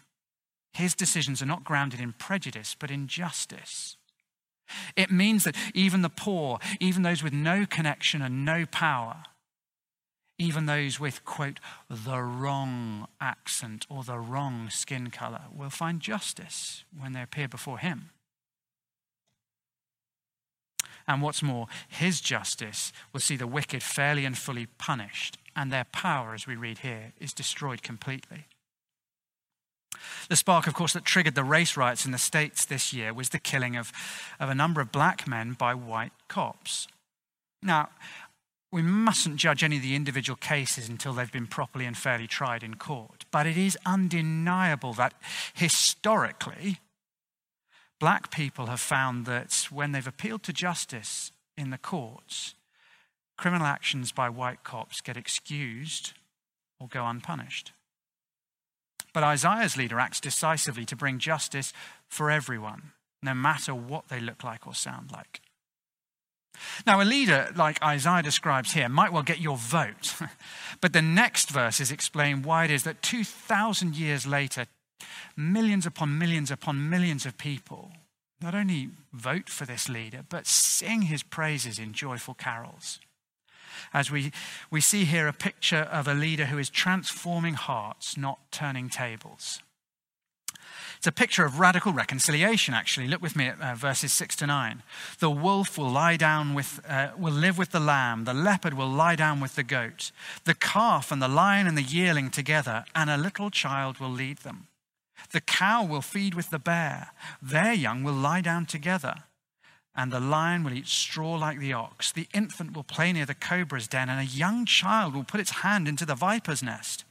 His 0.71 0.95
decisions 0.95 1.41
are 1.41 1.47
not 1.47 1.65
grounded 1.65 1.99
in 1.99 2.13
prejudice, 2.13 2.77
but 2.79 2.91
in 2.91 3.07
justice. 3.07 3.97
It 4.95 5.11
means 5.11 5.43
that 5.43 5.55
even 5.73 6.01
the 6.01 6.09
poor, 6.09 6.59
even 6.79 7.01
those 7.01 7.23
with 7.23 7.33
no 7.33 7.65
connection 7.65 8.21
and 8.21 8.45
no 8.45 8.65
power, 8.65 9.23
even 10.39 10.65
those 10.65 10.99
with, 10.99 11.25
quote, 11.25 11.59
the 11.89 12.21
wrong 12.21 13.07
accent 13.19 13.85
or 13.89 14.03
the 14.03 14.19
wrong 14.19 14.69
skin 14.69 15.09
color 15.09 15.41
will 15.55 15.69
find 15.69 15.99
justice 15.99 16.83
when 16.97 17.13
they 17.13 17.21
appear 17.21 17.47
before 17.47 17.79
him. 17.79 18.11
And 21.07 21.21
what's 21.21 21.41
more, 21.41 21.67
his 21.87 22.19
justice 22.19 22.91
will 23.13 23.21
see 23.21 23.37
the 23.37 23.47
wicked 23.47 23.81
fairly 23.81 24.25
and 24.25 24.37
fully 24.37 24.67
punished, 24.77 25.37
and 25.55 25.71
their 25.71 25.85
power, 25.85 26.33
as 26.33 26.45
we 26.45 26.55
read 26.55 26.79
here, 26.79 27.13
is 27.19 27.33
destroyed 27.33 27.81
completely. 27.81 28.45
The 30.29 30.35
spark, 30.35 30.67
of 30.67 30.73
course, 30.73 30.93
that 30.93 31.05
triggered 31.05 31.35
the 31.35 31.43
race 31.43 31.77
riots 31.77 32.05
in 32.05 32.11
the 32.11 32.17
States 32.17 32.65
this 32.65 32.93
year 32.93 33.13
was 33.13 33.29
the 33.29 33.39
killing 33.39 33.75
of, 33.75 33.91
of 34.39 34.49
a 34.49 34.55
number 34.55 34.81
of 34.81 34.91
black 34.91 35.27
men 35.27 35.53
by 35.53 35.73
white 35.73 36.11
cops. 36.27 36.87
Now, 37.63 37.89
we 38.71 38.81
mustn't 38.81 39.37
judge 39.37 39.63
any 39.63 39.77
of 39.77 39.81
the 39.81 39.95
individual 39.95 40.35
cases 40.35 40.89
until 40.89 41.13
they've 41.13 41.31
been 41.31 41.47
properly 41.47 41.85
and 41.85 41.97
fairly 41.97 42.27
tried 42.27 42.63
in 42.63 42.75
court. 42.75 43.25
But 43.31 43.47
it 43.47 43.57
is 43.57 43.77
undeniable 43.85 44.93
that 44.93 45.13
historically, 45.53 46.79
black 47.99 48.29
people 48.29 48.65
have 48.65 48.81
found 48.81 49.25
that 49.25 49.67
when 49.71 49.91
they've 49.93 50.05
appealed 50.05 50.43
to 50.43 50.53
justice 50.53 51.31
in 51.57 51.69
the 51.69 51.77
courts, 51.77 52.55
criminal 53.37 53.67
actions 53.67 54.11
by 54.11 54.29
white 54.29 54.63
cops 54.63 54.99
get 54.99 55.15
excused 55.15 56.13
or 56.79 56.87
go 56.87 57.05
unpunished. 57.05 57.71
But 59.13 59.23
Isaiah's 59.23 59.77
leader 59.77 59.99
acts 59.99 60.19
decisively 60.19 60.85
to 60.85 60.95
bring 60.95 61.19
justice 61.19 61.71
for 62.07 62.29
everyone, 62.29 62.91
no 63.23 63.33
matter 63.33 63.73
what 63.73 64.09
they 64.09 64.19
look 64.19 64.43
like 64.43 64.67
or 64.67 64.75
sound 64.75 65.11
like. 65.11 65.41
Now, 66.85 67.01
a 67.01 67.03
leader 67.03 67.51
like 67.55 67.81
Isaiah 67.83 68.23
describes 68.23 68.73
here 68.73 68.89
might 68.89 69.13
well 69.13 69.23
get 69.23 69.39
your 69.39 69.57
vote, 69.57 70.15
but 70.81 70.93
the 70.93 71.01
next 71.01 71.49
verses 71.49 71.91
explain 71.91 72.41
why 72.41 72.65
it 72.65 72.71
is 72.71 72.83
that 72.83 73.01
2,000 73.01 73.95
years 73.95 74.25
later, 74.25 74.67
millions 75.35 75.85
upon 75.85 76.17
millions 76.17 76.51
upon 76.51 76.89
millions 76.89 77.25
of 77.25 77.37
people 77.37 77.91
not 78.41 78.53
only 78.53 78.89
vote 79.13 79.49
for 79.49 79.65
this 79.65 79.89
leader, 79.89 80.23
but 80.29 80.45
sing 80.45 81.03
his 81.03 81.23
praises 81.23 81.79
in 81.79 81.93
joyful 81.93 82.33
carols. 82.33 82.99
As 83.93 84.11
we, 84.11 84.31
we 84.69 84.81
see 84.81 85.05
here 85.05 85.27
a 85.27 85.33
picture 85.33 85.87
of 85.91 86.07
a 86.07 86.13
leader 86.13 86.45
who 86.45 86.57
is 86.57 86.69
transforming 86.69 87.55
hearts, 87.55 88.17
not 88.17 88.51
turning 88.51 88.89
tables. 88.89 89.61
It's 91.07 91.15
a 91.17 91.23
picture 91.23 91.45
of 91.45 91.57
radical 91.57 91.93
reconciliation, 91.93 92.73
actually. 92.73 93.07
Look 93.07 93.21
with 93.21 93.37
me 93.37 93.45
at 93.45 93.61
uh, 93.61 93.75
verses 93.75 94.11
6 94.11 94.35
to 94.35 94.45
9. 94.45 94.83
The 95.19 95.29
wolf 95.29 95.77
will 95.77 95.89
lie 95.89 96.17
down 96.17 96.53
with, 96.53 96.81
uh, 96.85 97.11
will 97.17 97.31
live 97.31 97.57
with 97.57 97.71
the 97.71 97.79
lamb. 97.79 98.25
The 98.25 98.33
leopard 98.33 98.73
will 98.73 98.89
lie 98.89 99.15
down 99.15 99.39
with 99.39 99.55
the 99.55 99.63
goat. 99.63 100.11
The 100.43 100.53
calf 100.53 101.09
and 101.09 101.21
the 101.21 101.29
lion 101.29 101.65
and 101.65 101.77
the 101.77 101.81
yearling 101.81 102.29
together, 102.29 102.83
and 102.93 103.09
a 103.09 103.15
little 103.15 103.49
child 103.49 103.99
will 103.99 104.09
lead 104.09 104.39
them. 104.39 104.67
The 105.31 105.39
cow 105.39 105.85
will 105.85 106.01
feed 106.01 106.33
with 106.33 106.49
the 106.49 106.59
bear. 106.59 107.11
Their 107.41 107.71
young 107.71 108.03
will 108.03 108.11
lie 108.11 108.41
down 108.41 108.65
together. 108.65 109.15
And 109.95 110.11
the 110.11 110.19
lion 110.19 110.65
will 110.65 110.73
eat 110.73 110.87
straw 110.87 111.37
like 111.37 111.59
the 111.59 111.71
ox. 111.71 112.11
The 112.11 112.27
infant 112.33 112.75
will 112.75 112.83
play 112.83 113.13
near 113.13 113.25
the 113.25 113.33
cobra's 113.33 113.87
den, 113.87 114.09
and 114.09 114.19
a 114.19 114.29
young 114.29 114.65
child 114.65 115.15
will 115.15 115.23
put 115.23 115.39
its 115.39 115.61
hand 115.61 115.87
into 115.87 116.05
the 116.05 116.15
viper's 116.15 116.61
nest. 116.61 117.05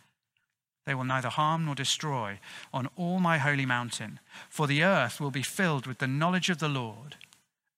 They 0.87 0.95
will 0.95 1.05
neither 1.05 1.29
harm 1.29 1.65
nor 1.65 1.75
destroy 1.75 2.39
on 2.73 2.89
all 2.97 3.19
my 3.19 3.39
holy 3.39 3.67
mountain, 3.67 4.21
for 4.49 4.67
the 4.67 4.85
earth 4.85 5.21
will 5.21 5.33
be 5.33 5.43
filled 5.43 5.87
with 5.87 5.99
the 5.99 6.07
knowledge 6.07 6.49
of 6.49 6.59
the 6.59 6.69
Lord 6.69 7.17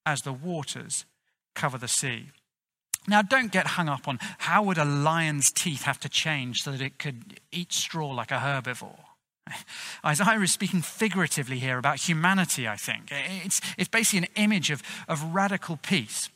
as 0.04 0.22
the 0.22 0.32
waters 0.32 1.06
cover 1.54 1.78
the 1.78 1.88
sea. 1.88 2.28
Now, 3.06 3.22
don't 3.22 3.50
get 3.50 3.66
hung 3.66 3.88
up 3.88 4.06
on 4.06 4.18
how 4.20 4.62
would 4.64 4.76
a 4.76 4.84
lion's 4.84 5.50
teeth 5.50 5.82
have 5.82 5.98
to 6.00 6.10
change 6.10 6.62
so 6.62 6.72
that 6.72 6.82
it 6.82 6.98
could 6.98 7.40
eat 7.50 7.72
straw 7.72 8.10
like 8.10 8.30
a 8.30 8.38
herbivore. 8.38 9.04
Isaiah 10.04 10.40
is 10.40 10.52
speaking 10.52 10.82
figuratively 10.82 11.58
here 11.58 11.78
about 11.78 12.06
humanity, 12.06 12.68
I 12.68 12.76
think. 12.76 13.10
It's, 13.10 13.62
it's 13.78 13.88
basically 13.88 14.18
an 14.18 14.44
image 14.44 14.70
of, 14.70 14.82
of 15.08 15.34
radical 15.34 15.78
peace. 15.78 16.28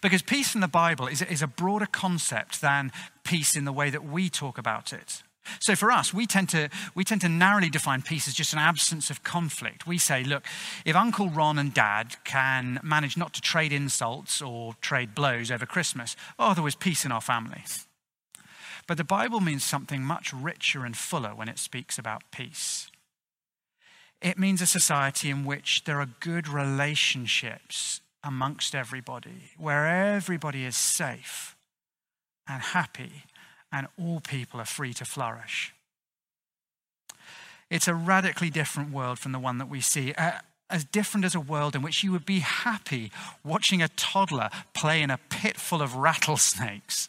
Because 0.00 0.22
peace 0.22 0.54
in 0.54 0.60
the 0.60 0.68
Bible 0.68 1.08
is, 1.08 1.20
is 1.22 1.42
a 1.42 1.48
broader 1.48 1.86
concept 1.86 2.60
than 2.60 2.92
peace 3.24 3.56
in 3.56 3.64
the 3.64 3.72
way 3.72 3.90
that 3.90 4.04
we 4.04 4.28
talk 4.28 4.56
about 4.58 4.92
it. 4.92 5.24
So 5.60 5.76
for 5.76 5.90
us, 5.90 6.12
we 6.12 6.26
tend, 6.26 6.48
to, 6.50 6.68
we 6.94 7.04
tend 7.04 7.20
to 7.22 7.28
narrowly 7.28 7.70
define 7.70 8.02
peace 8.02 8.28
as 8.28 8.34
just 8.34 8.52
an 8.52 8.58
absence 8.58 9.10
of 9.10 9.22
conflict. 9.22 9.86
We 9.86 9.98
say, 9.98 10.24
look, 10.24 10.44
if 10.84 10.96
Uncle 10.96 11.28
Ron 11.28 11.58
and 11.58 11.72
Dad 11.72 12.16
can 12.24 12.80
manage 12.82 13.16
not 13.16 13.34
to 13.34 13.40
trade 13.40 13.72
insults 13.72 14.40
or 14.40 14.74
trade 14.80 15.14
blows 15.14 15.50
over 15.50 15.66
Christmas, 15.66 16.16
oh, 16.38 16.54
there 16.54 16.64
was 16.64 16.74
peace 16.74 17.04
in 17.04 17.12
our 17.12 17.20
family. 17.20 17.62
But 18.86 18.96
the 18.96 19.04
Bible 19.04 19.40
means 19.40 19.64
something 19.64 20.02
much 20.02 20.32
richer 20.32 20.84
and 20.84 20.96
fuller 20.96 21.34
when 21.34 21.48
it 21.48 21.58
speaks 21.58 21.98
about 21.98 22.30
peace. 22.30 22.90
It 24.20 24.38
means 24.38 24.62
a 24.62 24.66
society 24.66 25.30
in 25.30 25.44
which 25.44 25.84
there 25.84 26.00
are 26.00 26.08
good 26.20 26.48
relationships 26.48 28.00
amongst 28.22 28.74
everybody, 28.74 29.52
where 29.58 29.86
everybody 29.86 30.64
is 30.64 30.76
safe 30.76 31.56
and 32.48 32.62
happy 32.62 33.24
and 33.74 33.88
all 33.98 34.20
people 34.20 34.60
are 34.60 34.64
free 34.64 34.94
to 34.94 35.04
flourish. 35.04 35.74
It's 37.68 37.88
a 37.88 37.94
radically 37.94 38.48
different 38.48 38.92
world 38.92 39.18
from 39.18 39.32
the 39.32 39.38
one 39.38 39.58
that 39.58 39.68
we 39.68 39.80
see. 39.80 40.14
Uh, 40.14 40.38
as 40.70 40.84
different 40.84 41.26
as 41.26 41.34
a 41.34 41.40
world 41.40 41.74
in 41.74 41.82
which 41.82 42.02
you 42.04 42.12
would 42.12 42.24
be 42.24 42.38
happy 42.38 43.10
watching 43.44 43.82
a 43.82 43.88
toddler 43.88 44.48
play 44.74 45.02
in 45.02 45.10
a 45.10 45.18
pit 45.28 45.56
full 45.56 45.82
of 45.82 45.96
rattlesnakes. 45.96 47.08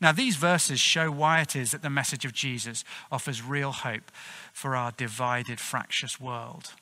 Now, 0.00 0.12
these 0.12 0.36
verses 0.36 0.78
show 0.78 1.10
why 1.10 1.40
it 1.40 1.56
is 1.56 1.72
that 1.72 1.82
the 1.82 1.90
message 1.90 2.24
of 2.24 2.32
Jesus 2.32 2.84
offers 3.10 3.42
real 3.42 3.72
hope 3.72 4.12
for 4.52 4.76
our 4.76 4.92
divided, 4.92 5.58
fractious 5.58 6.20
world. 6.20 6.74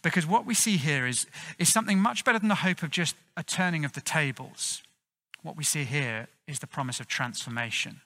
Because 0.00 0.26
what 0.26 0.46
we 0.46 0.54
see 0.54 0.76
here 0.76 1.06
is, 1.06 1.26
is 1.58 1.72
something 1.72 1.98
much 1.98 2.24
better 2.24 2.38
than 2.38 2.48
the 2.48 2.56
hope 2.56 2.82
of 2.82 2.90
just 2.90 3.14
a 3.36 3.42
turning 3.42 3.84
of 3.84 3.92
the 3.92 4.00
tables. 4.00 4.82
What 5.42 5.56
we 5.56 5.64
see 5.64 5.84
here 5.84 6.28
is 6.46 6.60
the 6.60 6.66
promise 6.66 7.00
of 7.00 7.08
transformation. 7.08 8.00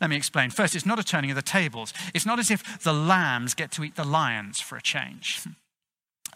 Let 0.00 0.10
me 0.10 0.16
explain. 0.16 0.50
First, 0.50 0.74
it's 0.74 0.86
not 0.86 0.98
a 0.98 1.04
turning 1.04 1.30
of 1.30 1.36
the 1.36 1.42
tables. 1.42 1.92
It's 2.12 2.26
not 2.26 2.38
as 2.38 2.50
if 2.50 2.82
the 2.82 2.92
lambs 2.92 3.54
get 3.54 3.70
to 3.72 3.84
eat 3.84 3.96
the 3.96 4.04
lions 4.04 4.60
for 4.60 4.76
a 4.76 4.82
change. 4.82 5.42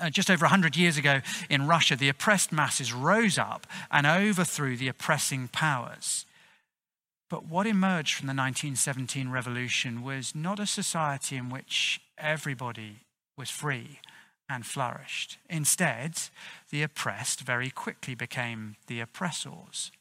Uh, 0.00 0.08
just 0.08 0.30
over 0.30 0.44
100 0.44 0.76
years 0.76 0.96
ago 0.96 1.22
in 1.50 1.66
Russia, 1.66 1.96
the 1.96 2.08
oppressed 2.08 2.52
masses 2.52 2.92
rose 2.92 3.36
up 3.36 3.66
and 3.90 4.06
overthrew 4.06 4.76
the 4.76 4.86
oppressing 4.86 5.48
powers. 5.48 6.24
But 7.28 7.46
what 7.46 7.66
emerged 7.66 8.14
from 8.14 8.28
the 8.28 8.30
1917 8.30 9.28
revolution 9.28 10.04
was 10.04 10.36
not 10.36 10.60
a 10.60 10.66
society 10.66 11.36
in 11.36 11.50
which 11.50 12.00
everybody 12.16 12.98
was 13.36 13.50
free 13.50 13.98
and 14.48 14.64
flourished. 14.64 15.38
Instead, 15.48 16.18
the 16.70 16.82
oppressed 16.82 17.40
very 17.40 17.70
quickly 17.70 18.14
became 18.14 18.76
the 18.86 19.00
oppressors. 19.00 19.92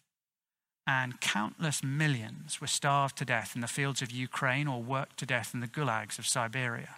And 0.85 1.19
countless 1.19 1.83
millions 1.83 2.61
were 2.61 2.67
starved 2.67 3.17
to 3.17 3.25
death 3.25 3.53
in 3.55 3.61
the 3.61 3.67
fields 3.67 4.01
of 4.01 4.09
Ukraine 4.09 4.67
or 4.67 4.81
worked 4.81 5.17
to 5.17 5.25
death 5.25 5.53
in 5.53 5.59
the 5.59 5.67
gulags 5.67 6.17
of 6.17 6.25
Siberia. 6.25 6.95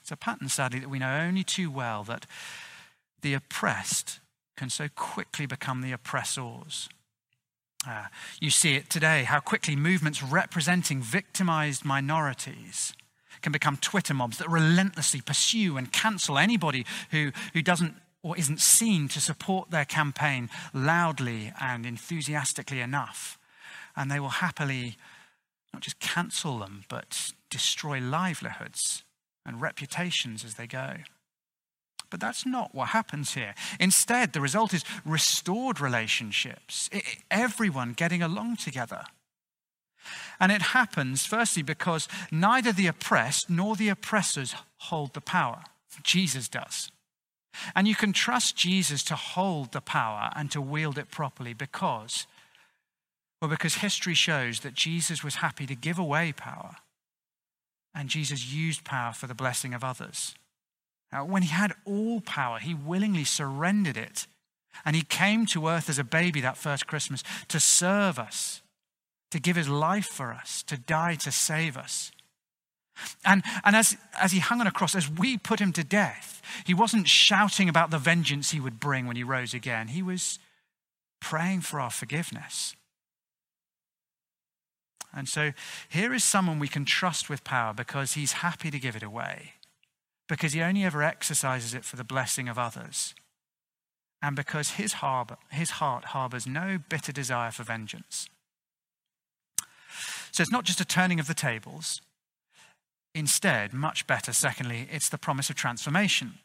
It's 0.00 0.10
a 0.10 0.16
pattern, 0.16 0.48
sadly, 0.48 0.80
that 0.80 0.90
we 0.90 0.98
know 0.98 1.20
only 1.20 1.44
too 1.44 1.70
well 1.70 2.02
that 2.04 2.26
the 3.22 3.32
oppressed 3.32 4.20
can 4.56 4.70
so 4.70 4.88
quickly 4.94 5.46
become 5.46 5.80
the 5.80 5.92
oppressors. 5.92 6.88
Uh, 7.88 8.06
you 8.40 8.50
see 8.50 8.74
it 8.74 8.90
today, 8.90 9.24
how 9.24 9.40
quickly 9.40 9.76
movements 9.76 10.22
representing 10.22 11.00
victimized 11.00 11.84
minorities 11.84 12.92
can 13.44 13.52
become 13.52 13.76
Twitter 13.76 14.14
mobs 14.14 14.38
that 14.38 14.48
relentlessly 14.48 15.20
pursue 15.20 15.76
and 15.76 15.92
cancel 15.92 16.38
anybody 16.38 16.86
who, 17.10 17.30
who 17.52 17.60
doesn't 17.60 17.94
or 18.22 18.34
isn't 18.38 18.58
seen 18.58 19.06
to 19.06 19.20
support 19.20 19.70
their 19.70 19.84
campaign 19.84 20.48
loudly 20.72 21.52
and 21.60 21.84
enthusiastically 21.84 22.80
enough. 22.80 23.38
And 23.94 24.10
they 24.10 24.18
will 24.18 24.30
happily 24.30 24.96
not 25.74 25.82
just 25.82 26.00
cancel 26.00 26.58
them, 26.58 26.84
but 26.88 27.32
destroy 27.50 28.00
livelihoods 28.00 29.04
and 29.44 29.60
reputations 29.60 30.42
as 30.42 30.54
they 30.54 30.66
go. 30.66 30.94
But 32.08 32.20
that's 32.20 32.46
not 32.46 32.74
what 32.74 32.88
happens 32.88 33.34
here. 33.34 33.54
Instead, 33.78 34.32
the 34.32 34.40
result 34.40 34.72
is 34.72 34.84
restored 35.04 35.82
relationships, 35.82 36.88
everyone 37.30 37.92
getting 37.92 38.22
along 38.22 38.56
together. 38.56 39.04
And 40.40 40.52
it 40.52 40.62
happens, 40.62 41.26
firstly, 41.26 41.62
because 41.62 42.08
neither 42.30 42.72
the 42.72 42.86
oppressed 42.86 43.48
nor 43.48 43.76
the 43.76 43.88
oppressors 43.88 44.54
hold 44.78 45.14
the 45.14 45.20
power. 45.20 45.64
Jesus 46.02 46.48
does. 46.48 46.90
And 47.74 47.86
you 47.86 47.94
can 47.94 48.12
trust 48.12 48.56
Jesus 48.56 49.02
to 49.04 49.14
hold 49.14 49.72
the 49.72 49.80
power 49.80 50.30
and 50.34 50.50
to 50.50 50.60
wield 50.60 50.98
it 50.98 51.10
properly 51.10 51.54
because, 51.54 52.26
well, 53.40 53.50
because 53.50 53.76
history 53.76 54.14
shows 54.14 54.60
that 54.60 54.74
Jesus 54.74 55.22
was 55.22 55.36
happy 55.36 55.66
to 55.66 55.74
give 55.74 55.98
away 55.98 56.32
power 56.32 56.76
and 57.94 58.08
Jesus 58.08 58.52
used 58.52 58.84
power 58.84 59.12
for 59.12 59.26
the 59.26 59.34
blessing 59.34 59.72
of 59.72 59.84
others. 59.84 60.34
Now, 61.12 61.24
when 61.24 61.42
he 61.42 61.48
had 61.48 61.74
all 61.84 62.20
power, 62.20 62.58
he 62.58 62.74
willingly 62.74 63.24
surrendered 63.24 63.96
it. 63.96 64.26
And 64.84 64.96
he 64.96 65.02
came 65.02 65.46
to 65.46 65.68
earth 65.68 65.88
as 65.88 66.00
a 66.00 66.04
baby 66.04 66.40
that 66.40 66.56
first 66.56 66.88
Christmas 66.88 67.22
to 67.46 67.60
serve 67.60 68.18
us 68.18 68.62
to 69.34 69.40
give 69.40 69.56
his 69.56 69.68
life 69.68 70.06
for 70.06 70.32
us, 70.32 70.62
to 70.62 70.76
die 70.76 71.16
to 71.16 71.32
save 71.32 71.76
us. 71.76 72.12
And, 73.24 73.42
and 73.64 73.74
as, 73.74 73.96
as 74.16 74.30
he 74.30 74.38
hung 74.38 74.60
on 74.60 74.68
a 74.68 74.70
cross, 74.70 74.94
as 74.94 75.10
we 75.10 75.36
put 75.36 75.58
him 75.58 75.72
to 75.72 75.82
death, 75.82 76.40
he 76.64 76.72
wasn't 76.72 77.08
shouting 77.08 77.68
about 77.68 77.90
the 77.90 77.98
vengeance 77.98 78.52
he 78.52 78.60
would 78.60 78.78
bring 78.78 79.08
when 79.08 79.16
he 79.16 79.24
rose 79.24 79.52
again. 79.52 79.88
He 79.88 80.04
was 80.04 80.38
praying 81.20 81.62
for 81.62 81.80
our 81.80 81.90
forgiveness. 81.90 82.76
And 85.12 85.28
so 85.28 85.52
here 85.88 86.14
is 86.14 86.22
someone 86.22 86.60
we 86.60 86.68
can 86.68 86.84
trust 86.84 87.28
with 87.28 87.42
power 87.42 87.74
because 87.74 88.12
he's 88.12 88.34
happy 88.34 88.70
to 88.70 88.78
give 88.78 88.94
it 88.94 89.02
away, 89.02 89.54
because 90.28 90.52
he 90.52 90.62
only 90.62 90.84
ever 90.84 91.02
exercises 91.02 91.74
it 91.74 91.84
for 91.84 91.96
the 91.96 92.04
blessing 92.04 92.48
of 92.48 92.56
others. 92.56 93.14
and 94.24 94.36
because 94.36 94.70
his, 94.70 94.94
harbor, 94.94 95.36
his 95.50 95.72
heart 95.72 96.06
harbors 96.06 96.46
no 96.46 96.78
bitter 96.88 97.12
desire 97.12 97.50
for 97.50 97.62
vengeance. 97.62 98.30
So 100.34 100.42
it's 100.42 100.50
not 100.50 100.64
just 100.64 100.80
a 100.80 100.84
turning 100.84 101.20
of 101.20 101.28
the 101.28 101.34
tables. 101.34 102.02
Instead, 103.14 103.72
much 103.72 104.04
better, 104.08 104.32
secondly, 104.32 104.88
it's 104.90 105.08
the 105.08 105.16
promise 105.16 105.48
of 105.48 105.54
transformation. 105.54 106.40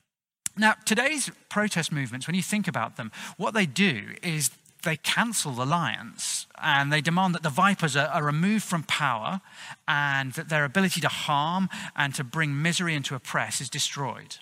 Now, 0.55 0.75
today's 0.85 1.31
protest 1.49 1.91
movements, 1.91 2.27
when 2.27 2.35
you 2.35 2.43
think 2.43 2.67
about 2.67 2.97
them, 2.97 3.11
what 3.37 3.55
they 3.55 3.65
do 3.65 4.13
is 4.21 4.51
they 4.83 4.95
cancel 4.97 5.53
the 5.53 5.65
lions 5.65 6.45
and 6.61 6.93
they 6.93 7.01
demand 7.01 7.33
that 7.33 7.41
the 7.41 7.49
vipers 7.49 7.95
are, 7.95 8.05
are, 8.09 8.23
removed 8.23 8.63
from 8.63 8.83
power 8.83 9.41
and 9.87 10.33
that 10.33 10.49
their 10.49 10.65
ability 10.65 11.01
to 11.01 11.07
harm 11.07 11.67
and 11.95 12.13
to 12.13 12.23
bring 12.23 12.61
misery 12.61 12.93
and 12.93 13.05
to 13.05 13.15
oppress 13.15 13.59
is 13.59 13.71
destroyed. 13.71 14.35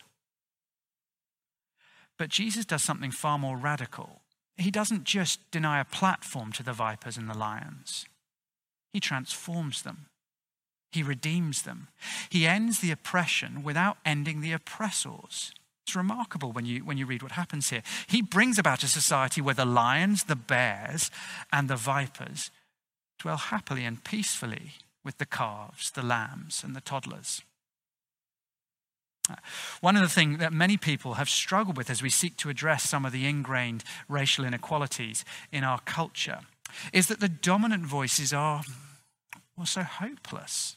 But 2.18 2.28
Jesus 2.28 2.66
does 2.66 2.84
something 2.84 3.12
far 3.12 3.40
more 3.40 3.56
radical. 3.56 4.24
He 4.58 4.72
doesn't 4.72 5.06
just 5.06 5.40
deny 5.52 5.80
a 5.80 5.86
platform 5.86 6.52
to 6.52 6.64
the 6.64 6.74
vipers 6.74 7.16
and 7.16 7.30
the 7.30 7.38
lions, 7.38 8.08
he 8.94 9.00
transforms 9.00 9.82
them. 9.82 10.08
He 10.92 11.04
redeems 11.04 11.64
them. 11.64 11.90
He 12.30 12.48
ends 12.48 12.80
the 12.80 12.92
oppression 12.92 13.64
without 13.64 13.98
ending 14.06 14.42
the 14.42 14.54
oppressors. 14.54 15.52
It's 15.86 15.96
remarkable 15.96 16.52
when 16.52 16.66
you, 16.66 16.84
when 16.84 16.98
you 16.98 17.06
read 17.06 17.24
what 17.24 17.34
happens 17.34 17.70
here. 17.70 17.84
He 18.08 18.22
brings 18.22 18.58
about 18.58 18.84
a 18.84 18.88
society 18.88 19.42
where 19.42 19.56
the 19.56 19.66
lions, 19.66 20.26
the 20.26 20.36
bears, 20.36 21.12
and 21.52 21.70
the 21.70 21.76
vipers 21.76 22.52
dwell 23.20 23.38
happily 23.38 23.86
and 23.86 24.04
peacefully 24.04 24.74
with 25.04 25.18
the 25.18 25.26
calves, 25.26 25.92
the 25.92 26.04
lambs, 26.04 26.64
and 26.64 26.76
the 26.76 26.82
toddlers. 26.82 27.42
One 29.82 29.96
of 29.96 30.02
the 30.02 30.10
things 30.10 30.40
that 30.40 30.54
many 30.54 30.78
people 30.78 31.16
have 31.16 31.30
struggled 31.30 31.78
with 31.78 31.90
as 31.90 32.02
we 32.02 32.10
seek 32.10 32.38
to 32.38 32.50
address 32.50 32.90
some 32.90 33.06
of 33.06 33.12
the 33.12 33.28
ingrained 33.28 33.84
racial 34.08 34.46
inequalities 34.46 35.26
in 35.52 35.64
our 35.64 35.80
culture 35.82 36.40
is 36.94 37.08
that 37.08 37.20
the 37.20 37.30
dominant 37.30 37.86
voices 37.86 38.34
are 38.34 38.64
well, 39.58 39.66
so 39.66 39.82
hopeless. 39.82 40.76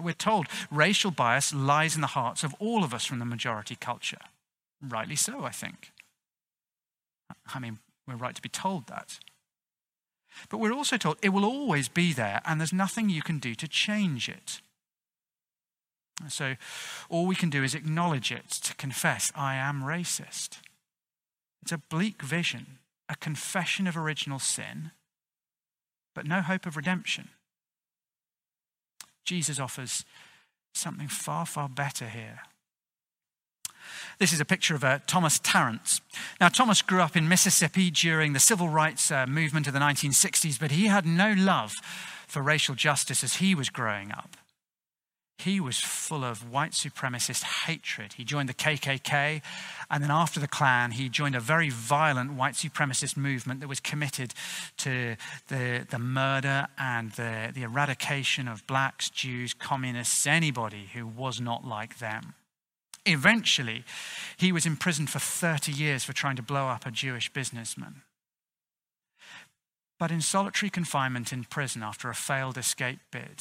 We're 0.00 0.12
told 0.12 0.46
racial 0.70 1.10
bias 1.10 1.52
lies 1.54 1.94
in 1.94 2.02
the 2.02 2.08
hearts 2.08 2.44
of 2.44 2.54
all 2.58 2.84
of 2.84 2.94
us 2.94 3.04
from 3.04 3.18
the 3.18 3.24
majority 3.24 3.74
culture. 3.74 4.18
Rightly 4.80 5.16
so, 5.16 5.44
I 5.44 5.50
think. 5.50 5.92
I 7.54 7.58
mean, 7.58 7.78
we're 8.06 8.16
right 8.16 8.34
to 8.34 8.42
be 8.42 8.48
told 8.48 8.86
that. 8.88 9.18
But 10.48 10.58
we're 10.58 10.72
also 10.72 10.96
told 10.96 11.18
it 11.22 11.30
will 11.30 11.44
always 11.44 11.88
be 11.88 12.12
there 12.12 12.40
and 12.44 12.60
there's 12.60 12.72
nothing 12.72 13.08
you 13.08 13.22
can 13.22 13.38
do 13.38 13.54
to 13.54 13.68
change 13.68 14.28
it. 14.28 14.60
So 16.28 16.56
all 17.08 17.26
we 17.26 17.34
can 17.34 17.50
do 17.50 17.64
is 17.64 17.74
acknowledge 17.74 18.30
it, 18.30 18.50
to 18.50 18.74
confess, 18.76 19.32
I 19.34 19.56
am 19.56 19.82
racist. 19.82 20.58
It's 21.62 21.72
a 21.72 21.78
bleak 21.78 22.22
vision, 22.22 22.78
a 23.12 23.16
confession 23.16 23.86
of 23.86 23.96
original 23.96 24.38
sin, 24.38 24.90
but 26.14 26.26
no 26.26 26.40
hope 26.40 26.64
of 26.66 26.76
redemption. 26.76 27.28
Jesus 29.24 29.60
offers 29.60 30.04
something 30.74 31.08
far, 31.08 31.44
far 31.44 31.68
better 31.68 32.08
here. 32.08 32.40
This 34.18 34.32
is 34.32 34.40
a 34.40 34.44
picture 34.46 34.74
of 34.74 34.82
uh, 34.82 35.00
Thomas 35.06 35.38
Tarrant. 35.38 36.00
Now, 36.40 36.48
Thomas 36.48 36.80
grew 36.80 37.02
up 37.02 37.16
in 37.16 37.28
Mississippi 37.28 37.90
during 37.90 38.32
the 38.32 38.40
civil 38.40 38.68
rights 38.68 39.10
uh, 39.10 39.26
movement 39.26 39.66
of 39.66 39.74
the 39.74 39.78
1960s, 39.78 40.58
but 40.58 40.70
he 40.70 40.86
had 40.86 41.04
no 41.04 41.34
love 41.36 41.74
for 42.26 42.40
racial 42.40 42.74
justice 42.74 43.22
as 43.22 43.34
he 43.34 43.54
was 43.54 43.68
growing 43.68 44.10
up 44.10 44.36
he 45.38 45.60
was 45.60 45.78
full 45.78 46.24
of 46.24 46.50
white 46.50 46.72
supremacist 46.72 47.42
hatred. 47.42 48.14
He 48.14 48.24
joined 48.24 48.48
the 48.48 48.54
KKK, 48.54 49.42
and 49.90 50.02
then 50.02 50.10
after 50.10 50.38
the 50.38 50.46
Klan, 50.46 50.92
he 50.92 51.08
joined 51.08 51.34
a 51.34 51.40
very 51.40 51.68
violent 51.68 52.34
white 52.34 52.54
supremacist 52.54 53.16
movement 53.16 53.60
that 53.60 53.68
was 53.68 53.80
committed 53.80 54.34
to 54.78 55.16
the, 55.48 55.86
the 55.90 55.98
murder 55.98 56.68
and 56.78 57.12
the, 57.12 57.50
the 57.52 57.62
eradication 57.62 58.46
of 58.46 58.66
blacks, 58.66 59.10
Jews, 59.10 59.52
communists, 59.54 60.26
anybody 60.26 60.90
who 60.94 61.06
was 61.06 61.40
not 61.40 61.66
like 61.66 61.98
them. 61.98 62.34
Eventually, 63.04 63.84
he 64.36 64.52
was 64.52 64.64
imprisoned 64.64 65.10
for 65.10 65.18
30 65.18 65.72
years 65.72 66.04
for 66.04 66.12
trying 66.12 66.36
to 66.36 66.42
blow 66.42 66.68
up 66.68 66.86
a 66.86 66.90
Jewish 66.92 67.32
businessman. 67.32 68.02
But 69.98 70.12
in 70.12 70.20
solitary 70.20 70.70
confinement 70.70 71.32
in 71.32 71.44
prison 71.44 71.82
after 71.82 72.08
a 72.08 72.14
failed 72.14 72.58
escape 72.58 73.00
bid, 73.10 73.40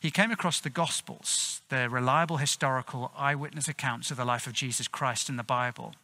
he 0.00 0.10
came 0.10 0.30
across 0.30 0.60
the 0.60 0.70
Gospels, 0.70 1.62
the 1.68 1.88
reliable 1.88 2.38
historical 2.38 3.12
eyewitness 3.16 3.68
accounts 3.68 4.10
of 4.10 4.16
the 4.16 4.24
life 4.24 4.46
of 4.46 4.52
Jesus 4.52 4.88
Christ 4.88 5.28
in 5.28 5.36
the 5.36 5.42
Bible. 5.42 5.94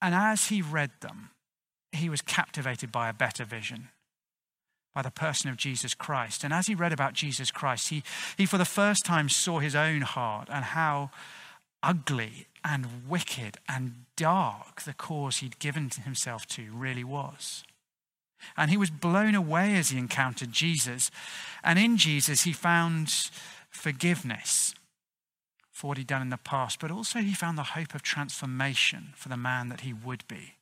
And 0.00 0.14
as 0.14 0.48
he 0.48 0.62
read 0.62 0.90
them, 1.00 1.30
he 1.92 2.08
was 2.08 2.20
captivated 2.20 2.92
by 2.92 3.08
a 3.08 3.14
better 3.14 3.44
vision, 3.44 3.88
by 4.94 5.02
the 5.02 5.10
person 5.10 5.50
of 5.50 5.56
Jesus 5.56 5.94
Christ. 5.94 6.44
And 6.44 6.52
as 6.52 6.66
he 6.66 6.74
read 6.74 6.92
about 6.92 7.14
Jesus 7.14 7.50
Christ, 7.50 7.88
he, 7.88 8.02
he 8.36 8.46
for 8.46 8.58
the 8.58 8.64
first 8.64 9.04
time 9.04 9.28
saw 9.28 9.60
his 9.60 9.74
own 9.74 10.02
heart 10.02 10.48
and 10.50 10.64
how 10.64 11.10
ugly 11.82 12.46
and 12.64 13.08
wicked 13.08 13.58
and 13.68 14.04
dark 14.16 14.82
the 14.82 14.94
cause 14.94 15.38
he'd 15.38 15.58
given 15.58 15.90
himself 15.90 16.46
to 16.46 16.72
really 16.72 17.04
was. 17.04 17.64
And 18.56 18.70
he 18.70 18.76
was 18.76 18.90
blown 18.90 19.34
away 19.34 19.76
as 19.76 19.90
he 19.90 19.98
encountered 19.98 20.52
Jesus. 20.52 21.10
And 21.62 21.78
in 21.78 21.96
Jesus, 21.96 22.42
he 22.42 22.52
found 22.52 23.30
forgiveness 23.70 24.74
for 25.70 25.88
what 25.88 25.98
he'd 25.98 26.06
done 26.06 26.22
in 26.22 26.30
the 26.30 26.36
past, 26.36 26.78
but 26.80 26.90
also 26.90 27.18
he 27.18 27.34
found 27.34 27.58
the 27.58 27.62
hope 27.62 27.94
of 27.94 28.02
transformation 28.02 29.12
for 29.16 29.28
the 29.28 29.36
man 29.36 29.68
that 29.68 29.80
he 29.80 29.92
would 29.92 30.26
be. 30.28 30.54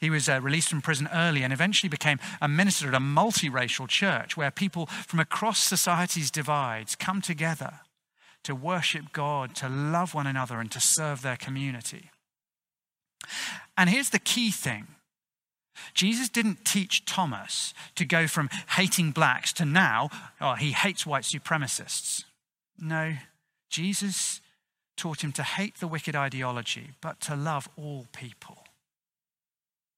He 0.00 0.10
was 0.10 0.28
uh, 0.28 0.40
released 0.40 0.68
from 0.68 0.82
prison 0.82 1.08
early 1.12 1.42
and 1.42 1.52
eventually 1.52 1.88
became 1.88 2.18
a 2.40 2.48
minister 2.48 2.88
at 2.88 2.94
a 2.94 3.00
multiracial 3.00 3.88
church 3.88 4.36
where 4.36 4.50
people 4.50 4.86
from 4.86 5.20
across 5.20 5.58
society's 5.58 6.30
divides 6.30 6.94
come 6.94 7.20
together 7.20 7.80
to 8.44 8.54
worship 8.54 9.12
God, 9.12 9.54
to 9.56 9.68
love 9.68 10.14
one 10.14 10.26
another, 10.26 10.60
and 10.60 10.70
to 10.70 10.80
serve 10.80 11.22
their 11.22 11.36
community. 11.36 12.10
And 13.76 13.90
here's 13.90 14.10
the 14.10 14.18
key 14.18 14.50
thing 14.50 14.86
Jesus 15.94 16.28
didn't 16.28 16.64
teach 16.64 17.04
Thomas 17.04 17.74
to 17.94 18.04
go 18.04 18.26
from 18.26 18.48
hating 18.76 19.12
blacks 19.12 19.52
to 19.54 19.64
now, 19.64 20.10
oh, 20.40 20.54
he 20.54 20.72
hates 20.72 21.06
white 21.06 21.24
supremacists. 21.24 22.24
No, 22.78 23.14
Jesus 23.68 24.40
taught 24.96 25.22
him 25.22 25.32
to 25.32 25.42
hate 25.42 25.76
the 25.76 25.88
wicked 25.88 26.16
ideology, 26.16 26.90
but 27.00 27.20
to 27.20 27.36
love 27.36 27.68
all 27.76 28.06
people. 28.12 28.64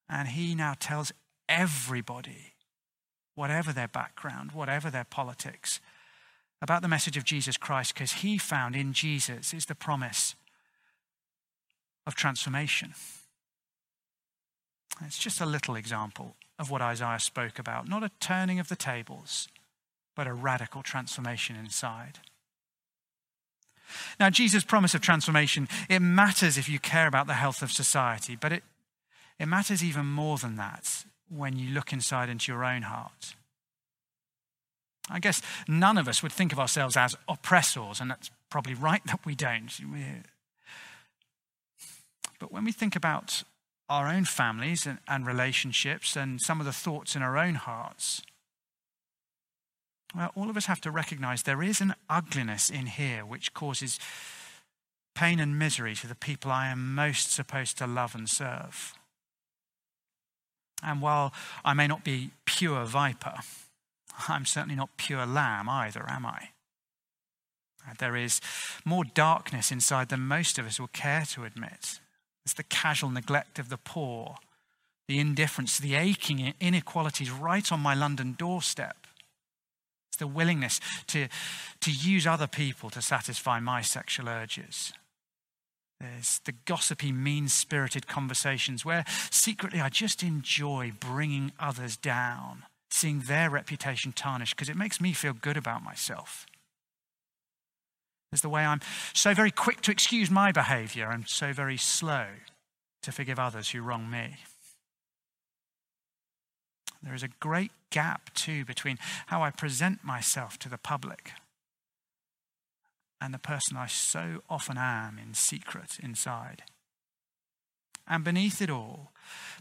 And 0.09 0.29
he 0.29 0.55
now 0.55 0.75
tells 0.79 1.12
everybody, 1.49 2.55
whatever 3.35 3.73
their 3.73 3.88
background, 3.88 4.53
whatever 4.53 4.90
their 4.90 5.05
politics, 5.05 5.81
about 6.62 6.83
the 6.83 6.88
message 6.88 7.16
of 7.16 7.25
Jesus 7.25 7.57
Christ, 7.57 7.95
because 7.95 8.12
he 8.14 8.37
found 8.37 8.77
in 8.77 8.93
Jesus 8.93 9.55
is 9.55 9.66
the 9.66 9.75
promise 9.75 10.35
of 12.07 12.14
transformation. 12.14 12.95
It's 15.05 15.18
just 15.18 15.40
a 15.40 15.46
little 15.46 15.76
example 15.76 16.37
of 16.59 16.70
what 16.70 16.83
Isaiah 16.83 17.18
spoke 17.18 17.59
about. 17.59 17.88
Not 17.88 18.03
a 18.03 18.11
turning 18.20 18.59
of 18.59 18.68
the 18.68 18.76
tables, 18.76 19.48
but 20.14 20.26
a 20.26 20.35
radical 20.35 20.83
transformation 20.83 21.57
inside. 21.57 22.18
Now, 24.18 24.31
Jesus' 24.31 24.64
promise 24.64 24.94
of 24.94 25.00
transformation, 25.00 25.68
it 25.88 26.00
matters 26.00 26.59
if 26.59 26.68
you 26.68 26.79
care 26.79 27.07
about 27.07 27.26
the 27.26 27.35
health 27.35 27.62
of 27.62 27.72
society, 27.72 28.37
but 28.37 28.53
it, 28.53 28.62
it 29.38 29.46
matters 29.46 29.83
even 29.83 30.07
more 30.07 30.38
than 30.38 30.57
that 30.57 31.05
when 31.29 31.57
you 31.57 31.70
look 31.70 31.92
inside 31.92 32.29
into 32.29 32.53
your 32.53 32.64
own 32.64 32.83
heart. 32.83 33.35
I 35.09 35.18
guess 35.18 35.42
none 35.66 35.98
of 35.98 36.07
us 36.07 36.22
would 36.22 36.33
think 36.33 36.53
of 36.53 36.61
ourselves 36.61 36.96
as 36.96 37.16
oppressors, 37.29 38.00
and 38.00 38.11
that's 38.11 38.31
probably 38.48 38.74
right 38.74 39.05
that 39.07 39.24
we 39.24 39.35
don't. 39.35 39.72
But 42.38 42.53
when 42.53 42.64
we 42.64 42.72
think 42.72 42.94
about 42.94 43.42
our 43.90 44.07
own 44.09 44.24
families 44.24 44.87
and, 44.87 44.98
and 45.09 45.26
relationships 45.26 46.16
and 46.16 46.40
some 46.40 46.61
of 46.61 46.66
the 46.66 46.72
thoughts 46.72 47.16
in 47.16 47.22
our 47.22 47.37
own 47.37 47.57
hearts, 47.57 48.22
well, 50.14 50.31
all 50.35 50.48
of 50.48 50.57
us 50.57 50.66
have 50.66 50.81
to 50.83 50.90
recognize 50.90 51.42
there 51.42 51.62
is 51.62 51.81
an 51.81 51.94
ugliness 52.09 52.70
in 52.70 52.87
here 52.87 53.26
which 53.26 53.53
causes 53.53 53.98
pain 55.14 55.40
and 55.40 55.59
misery 55.59 55.94
to 55.96 56.07
the 56.07 56.14
people 56.14 56.50
I 56.50 56.68
am 56.68 56.94
most 56.94 57.33
supposed 57.33 57.76
to 57.79 57.87
love 57.87 58.14
and 58.14 58.29
serve. 58.29 58.94
And 60.83 61.03
while 61.03 61.33
I 61.64 61.74
may 61.74 61.87
not 61.87 62.05
be 62.05 62.31
pure 62.46 62.85
viper, 62.85 63.35
I'm 64.29 64.46
certainly 64.46 64.76
not 64.76 64.96
pure 64.96 65.26
lamb 65.26 65.68
either, 65.68 66.09
am 66.09 66.24
I? 66.24 66.50
There 67.98 68.16
is 68.16 68.40
more 68.85 69.05
darkness 69.05 69.72
inside 69.72 70.11
than 70.11 70.20
most 70.20 70.59
of 70.59 70.66
us 70.66 70.79
will 70.79 70.88
care 70.88 71.24
to 71.31 71.44
admit. 71.44 72.00
It's 72.44 72.55
the 72.55 72.62
casual 72.62 73.11
neglect 73.11 73.59
of 73.59 73.68
the 73.68 73.76
poor, 73.76 74.37
the 75.09 75.18
indifference, 75.18 75.79
the 75.79 75.94
aching 75.94 76.55
inequalities 76.61 77.31
right 77.31 77.70
on 77.70 77.81
my 77.81 77.94
London 77.94 78.35
doorstep. 78.38 78.96
It's 80.11 80.18
the 80.18 80.26
willingness 80.26 80.81
to, 81.09 81.29
to 81.81 81.90
use 81.90 82.26
other 82.26 82.46
people 82.46 82.90
to 82.90 83.03
satisfy 83.03 83.61
my 83.61 83.83
sexual 83.83 84.29
urges. 84.29 84.92
There's 86.00 86.40
the 86.46 86.55
gossipy, 86.64 87.12
mean 87.12 87.48
spirited 87.48 88.07
conversations 88.07 88.85
where 88.85 89.05
secretly 89.31 89.81
I 89.81 89.90
just 89.90 90.22
enjoy 90.22 90.92
bringing 90.98 91.53
others 91.61 91.96
down, 91.96 92.64
seeing 92.90 93.20
their 93.20 93.50
reputation 93.50 94.12
tarnished 94.12 94.57
because 94.57 94.70
it 94.70 94.76
makes 94.76 95.00
me 95.00 95.12
feel 95.12 95.35
good 95.35 95.59
about 95.59 95.85
myself. 95.85 96.46
There's 98.31 98.43
the 98.43 98.49
way 98.49 98.64
I'm 98.64 98.81
so 99.12 99.35
very 99.35 99.51
quick 99.51 99.81
to 99.83 99.90
excuse 99.90 100.31
my 100.31 100.53
behavior 100.53 101.11
and 101.11 101.29
so 101.29 101.53
very 101.53 101.77
slow 101.77 102.27
to 103.03 103.12
forgive 103.12 103.38
others 103.38 103.71
who 103.71 103.83
wrong 103.83 104.11
me. 104.11 104.37
There 107.03 107.14
is 107.14 107.23
a 107.23 107.29
great 107.40 107.73
gap, 107.90 108.33
too, 108.35 108.64
between 108.64 108.99
how 109.27 109.43
I 109.43 109.51
present 109.51 110.05
myself 110.05 110.59
to 110.61 110.69
the 110.69 110.79
public 110.79 111.33
and 113.21 113.35
the 113.35 113.38
person 113.38 113.77
I 113.77 113.87
so 113.87 114.43
often 114.49 114.79
am 114.79 115.19
in 115.19 115.35
secret 115.35 115.99
inside. 116.03 116.62
And 118.11 118.25
beneath 118.25 118.61
it 118.61 118.68
all, 118.68 119.12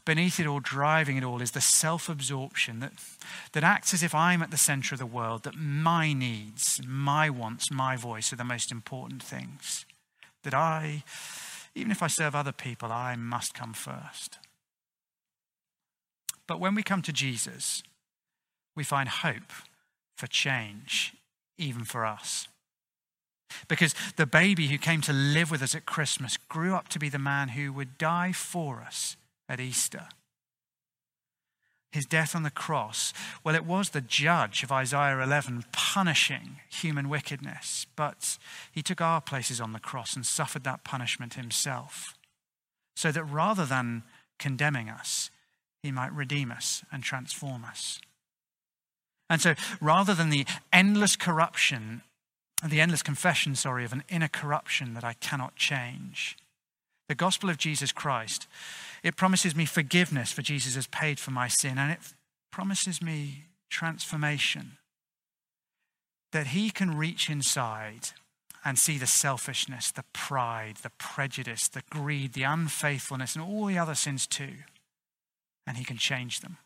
beneath 0.05 0.39
it 0.39 0.47
all, 0.47 0.59
driving 0.59 1.17
it 1.17 1.23
all, 1.23 1.39
is 1.39 1.51
the 1.51 1.61
self 1.61 2.09
absorption 2.09 2.79
that, 2.79 2.93
that 3.53 3.63
acts 3.63 3.93
as 3.93 4.01
if 4.01 4.15
I'm 4.15 4.41
at 4.41 4.49
the 4.49 4.57
center 4.57 4.95
of 4.95 4.99
the 4.99 5.05
world, 5.05 5.43
that 5.43 5.55
my 5.55 6.13
needs, 6.13 6.81
my 6.85 7.29
wants, 7.29 7.69
my 7.69 7.95
voice 7.95 8.33
are 8.33 8.37
the 8.37 8.43
most 8.43 8.71
important 8.71 9.21
things. 9.21 9.85
That 10.43 10.55
I, 10.55 11.03
even 11.75 11.91
if 11.91 12.01
I 12.01 12.07
serve 12.07 12.33
other 12.33 12.51
people, 12.51 12.91
I 12.91 13.15
must 13.15 13.53
come 13.53 13.73
first. 13.73 14.39
But 16.47 16.59
when 16.59 16.73
we 16.73 16.81
come 16.81 17.03
to 17.03 17.13
Jesus, 17.13 17.83
we 18.75 18.83
find 18.83 19.07
hope 19.07 19.53
for 20.17 20.25
change, 20.25 21.13
even 21.59 21.83
for 21.83 22.03
us. 22.03 22.47
Because 23.67 23.95
the 24.15 24.25
baby 24.25 24.67
who 24.67 24.77
came 24.77 25.01
to 25.01 25.13
live 25.13 25.51
with 25.51 25.61
us 25.61 25.75
at 25.75 25.85
Christmas 25.85 26.37
grew 26.37 26.73
up 26.73 26.87
to 26.89 26.99
be 26.99 27.09
the 27.09 27.19
man 27.19 27.49
who 27.49 27.73
would 27.73 27.97
die 27.97 28.31
for 28.31 28.81
us 28.81 29.17
at 29.47 29.59
Easter. 29.59 30.07
His 31.91 32.05
death 32.05 32.35
on 32.35 32.43
the 32.43 32.51
cross, 32.51 33.13
well, 33.43 33.55
it 33.55 33.65
was 33.65 33.89
the 33.89 34.01
judge 34.01 34.61
of 34.61 34.71
Isaiah 34.71 35.19
11 35.21 35.65
punishing 35.71 36.57
human 36.69 37.09
wickedness, 37.09 37.87
but 37.95 38.37
he 38.71 38.83
took 38.83 39.01
our 39.01 39.21
places 39.21 39.59
on 39.59 39.73
the 39.73 39.79
cross 39.79 40.15
and 40.15 40.23
suffered 40.23 40.63
that 40.65 40.83
punishment 40.83 41.33
himself. 41.33 42.13
So 42.95 43.11
that 43.11 43.23
rather 43.23 43.65
than 43.65 44.03
condemning 44.37 44.87
us, 44.87 45.31
he 45.81 45.91
might 45.91 46.13
redeem 46.13 46.51
us 46.51 46.83
and 46.91 47.01
transform 47.01 47.65
us. 47.65 47.99
And 49.29 49.41
so 49.41 49.55
rather 49.81 50.13
than 50.13 50.29
the 50.29 50.45
endless 50.73 51.15
corruption, 51.15 52.01
the 52.67 52.81
endless 52.81 53.03
confession, 53.03 53.55
sorry, 53.55 53.85
of 53.85 53.93
an 53.93 54.03
inner 54.09 54.27
corruption 54.27 54.93
that 54.93 55.03
I 55.03 55.13
cannot 55.13 55.55
change, 55.55 56.37
the 57.07 57.15
gospel 57.15 57.49
of 57.49 57.57
Jesus 57.57 57.91
Christ, 57.91 58.47
it 59.03 59.15
promises 59.15 59.55
me 59.55 59.65
forgiveness 59.65 60.31
for 60.31 60.41
Jesus 60.41 60.75
has 60.75 60.87
paid 60.87 61.19
for 61.19 61.31
my 61.31 61.47
sin, 61.47 61.77
and 61.77 61.91
it 61.91 61.99
promises 62.51 63.01
me 63.01 63.45
transformation. 63.69 64.77
That 66.31 66.47
he 66.47 66.69
can 66.69 66.97
reach 66.97 67.29
inside 67.29 68.09
and 68.63 68.77
see 68.77 68.97
the 68.97 69.07
selfishness, 69.07 69.91
the 69.91 70.03
pride, 70.13 70.77
the 70.83 70.91
prejudice, 70.91 71.67
the 71.67 71.83
greed, 71.89 72.33
the 72.33 72.43
unfaithfulness, 72.43 73.35
and 73.35 73.43
all 73.43 73.65
the 73.65 73.77
other 73.77 73.95
sins 73.95 74.27
too 74.27 74.53
and 75.69 75.77
He 75.77 75.85
can 75.85 75.97
change 75.97 76.39
them. 76.39 76.57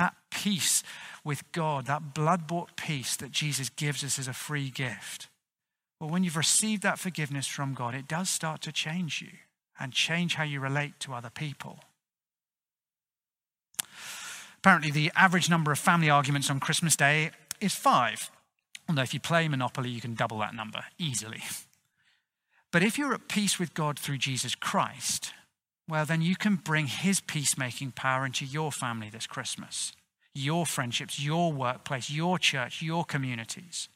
That 0.00 0.14
peace 0.30 0.82
with 1.24 1.52
God, 1.52 1.84
that 1.84 2.14
blood 2.14 2.46
bought 2.46 2.74
peace 2.74 3.16
that 3.16 3.32
Jesus 3.32 3.68
gives 3.68 4.02
us 4.02 4.18
as 4.18 4.28
a 4.28 4.32
free 4.32 4.70
gift. 4.70 5.28
Well, 6.00 6.08
when 6.08 6.24
you've 6.24 6.38
received 6.38 6.82
that 6.84 6.98
forgiveness 6.98 7.46
from 7.46 7.74
God, 7.74 7.94
it 7.94 8.08
does 8.08 8.30
start 8.30 8.62
to 8.62 8.72
change 8.72 9.20
you 9.20 9.28
and 9.78 9.92
change 9.92 10.36
how 10.36 10.44
you 10.44 10.58
relate 10.58 10.98
to 11.00 11.12
other 11.12 11.28
people. 11.28 11.80
Apparently, 14.56 14.90
the 14.90 15.12
average 15.14 15.50
number 15.50 15.70
of 15.70 15.78
family 15.78 16.08
arguments 16.08 16.48
on 16.48 16.60
Christmas 16.60 16.96
Day 16.96 17.30
is 17.60 17.74
five. 17.74 18.30
Although, 18.88 19.02
if 19.02 19.12
you 19.12 19.20
play 19.20 19.48
Monopoly, 19.48 19.90
you 19.90 20.00
can 20.00 20.14
double 20.14 20.38
that 20.38 20.54
number 20.54 20.82
easily. 20.96 21.42
But 22.72 22.82
if 22.82 22.96
you're 22.96 23.12
at 23.12 23.28
peace 23.28 23.58
with 23.58 23.74
God 23.74 23.98
through 23.98 24.16
Jesus 24.16 24.54
Christ, 24.54 25.34
well, 25.90 26.06
then 26.06 26.22
you 26.22 26.36
can 26.36 26.54
bring 26.54 26.86
his 26.86 27.20
peacemaking 27.20 27.92
power 27.92 28.24
into 28.24 28.46
your 28.46 28.70
family 28.70 29.10
this 29.10 29.26
Christmas, 29.26 29.92
your 30.34 30.64
friendships, 30.64 31.20
your 31.20 31.52
workplace, 31.52 32.08
your 32.08 32.38
church, 32.38 32.80
your 32.80 33.04
communities. 33.04 33.88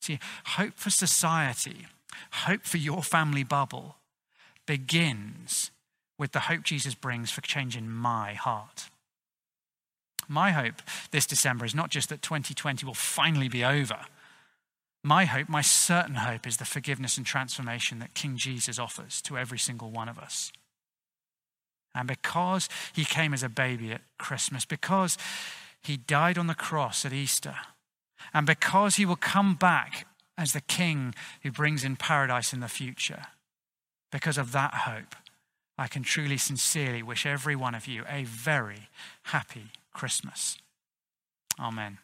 See, 0.00 0.18
hope 0.46 0.74
for 0.74 0.90
society, 0.90 1.86
hope 2.32 2.62
for 2.62 2.78
your 2.78 3.02
family 3.02 3.44
bubble 3.44 3.96
begins 4.66 5.70
with 6.18 6.32
the 6.32 6.40
hope 6.40 6.62
Jesus 6.62 6.94
brings 6.94 7.30
for 7.30 7.42
changing 7.42 7.90
my 7.90 8.32
heart. 8.32 8.88
My 10.28 10.52
hope 10.52 10.82
this 11.10 11.26
December 11.26 11.66
is 11.66 11.74
not 11.74 11.90
just 11.90 12.08
that 12.08 12.22
2020 12.22 12.86
will 12.86 12.94
finally 12.94 13.48
be 13.48 13.64
over. 13.64 13.98
My 15.06 15.24
hope, 15.24 15.48
my 15.48 15.60
certain 15.60 16.16
hope, 16.16 16.48
is 16.48 16.56
the 16.56 16.64
forgiveness 16.64 17.16
and 17.16 17.24
transformation 17.24 18.00
that 18.00 18.14
King 18.14 18.36
Jesus 18.36 18.76
offers 18.76 19.22
to 19.22 19.38
every 19.38 19.56
single 19.56 19.92
one 19.92 20.08
of 20.08 20.18
us. 20.18 20.50
And 21.94 22.08
because 22.08 22.68
he 22.92 23.04
came 23.04 23.32
as 23.32 23.44
a 23.44 23.48
baby 23.48 23.92
at 23.92 24.00
Christmas, 24.18 24.64
because 24.64 25.16
he 25.80 25.96
died 25.96 26.36
on 26.36 26.48
the 26.48 26.56
cross 26.56 27.04
at 27.04 27.12
Easter, 27.12 27.54
and 28.34 28.48
because 28.48 28.96
he 28.96 29.06
will 29.06 29.14
come 29.14 29.54
back 29.54 30.08
as 30.36 30.52
the 30.52 30.60
king 30.60 31.14
who 31.44 31.52
brings 31.52 31.84
in 31.84 31.94
paradise 31.94 32.52
in 32.52 32.58
the 32.58 32.66
future, 32.66 33.26
because 34.10 34.36
of 34.36 34.50
that 34.50 34.74
hope, 34.74 35.14
I 35.78 35.86
can 35.86 36.02
truly, 36.02 36.36
sincerely 36.36 37.04
wish 37.04 37.24
every 37.24 37.54
one 37.54 37.76
of 37.76 37.86
you 37.86 38.02
a 38.08 38.24
very 38.24 38.88
happy 39.22 39.66
Christmas. 39.94 40.58
Amen. 41.60 41.98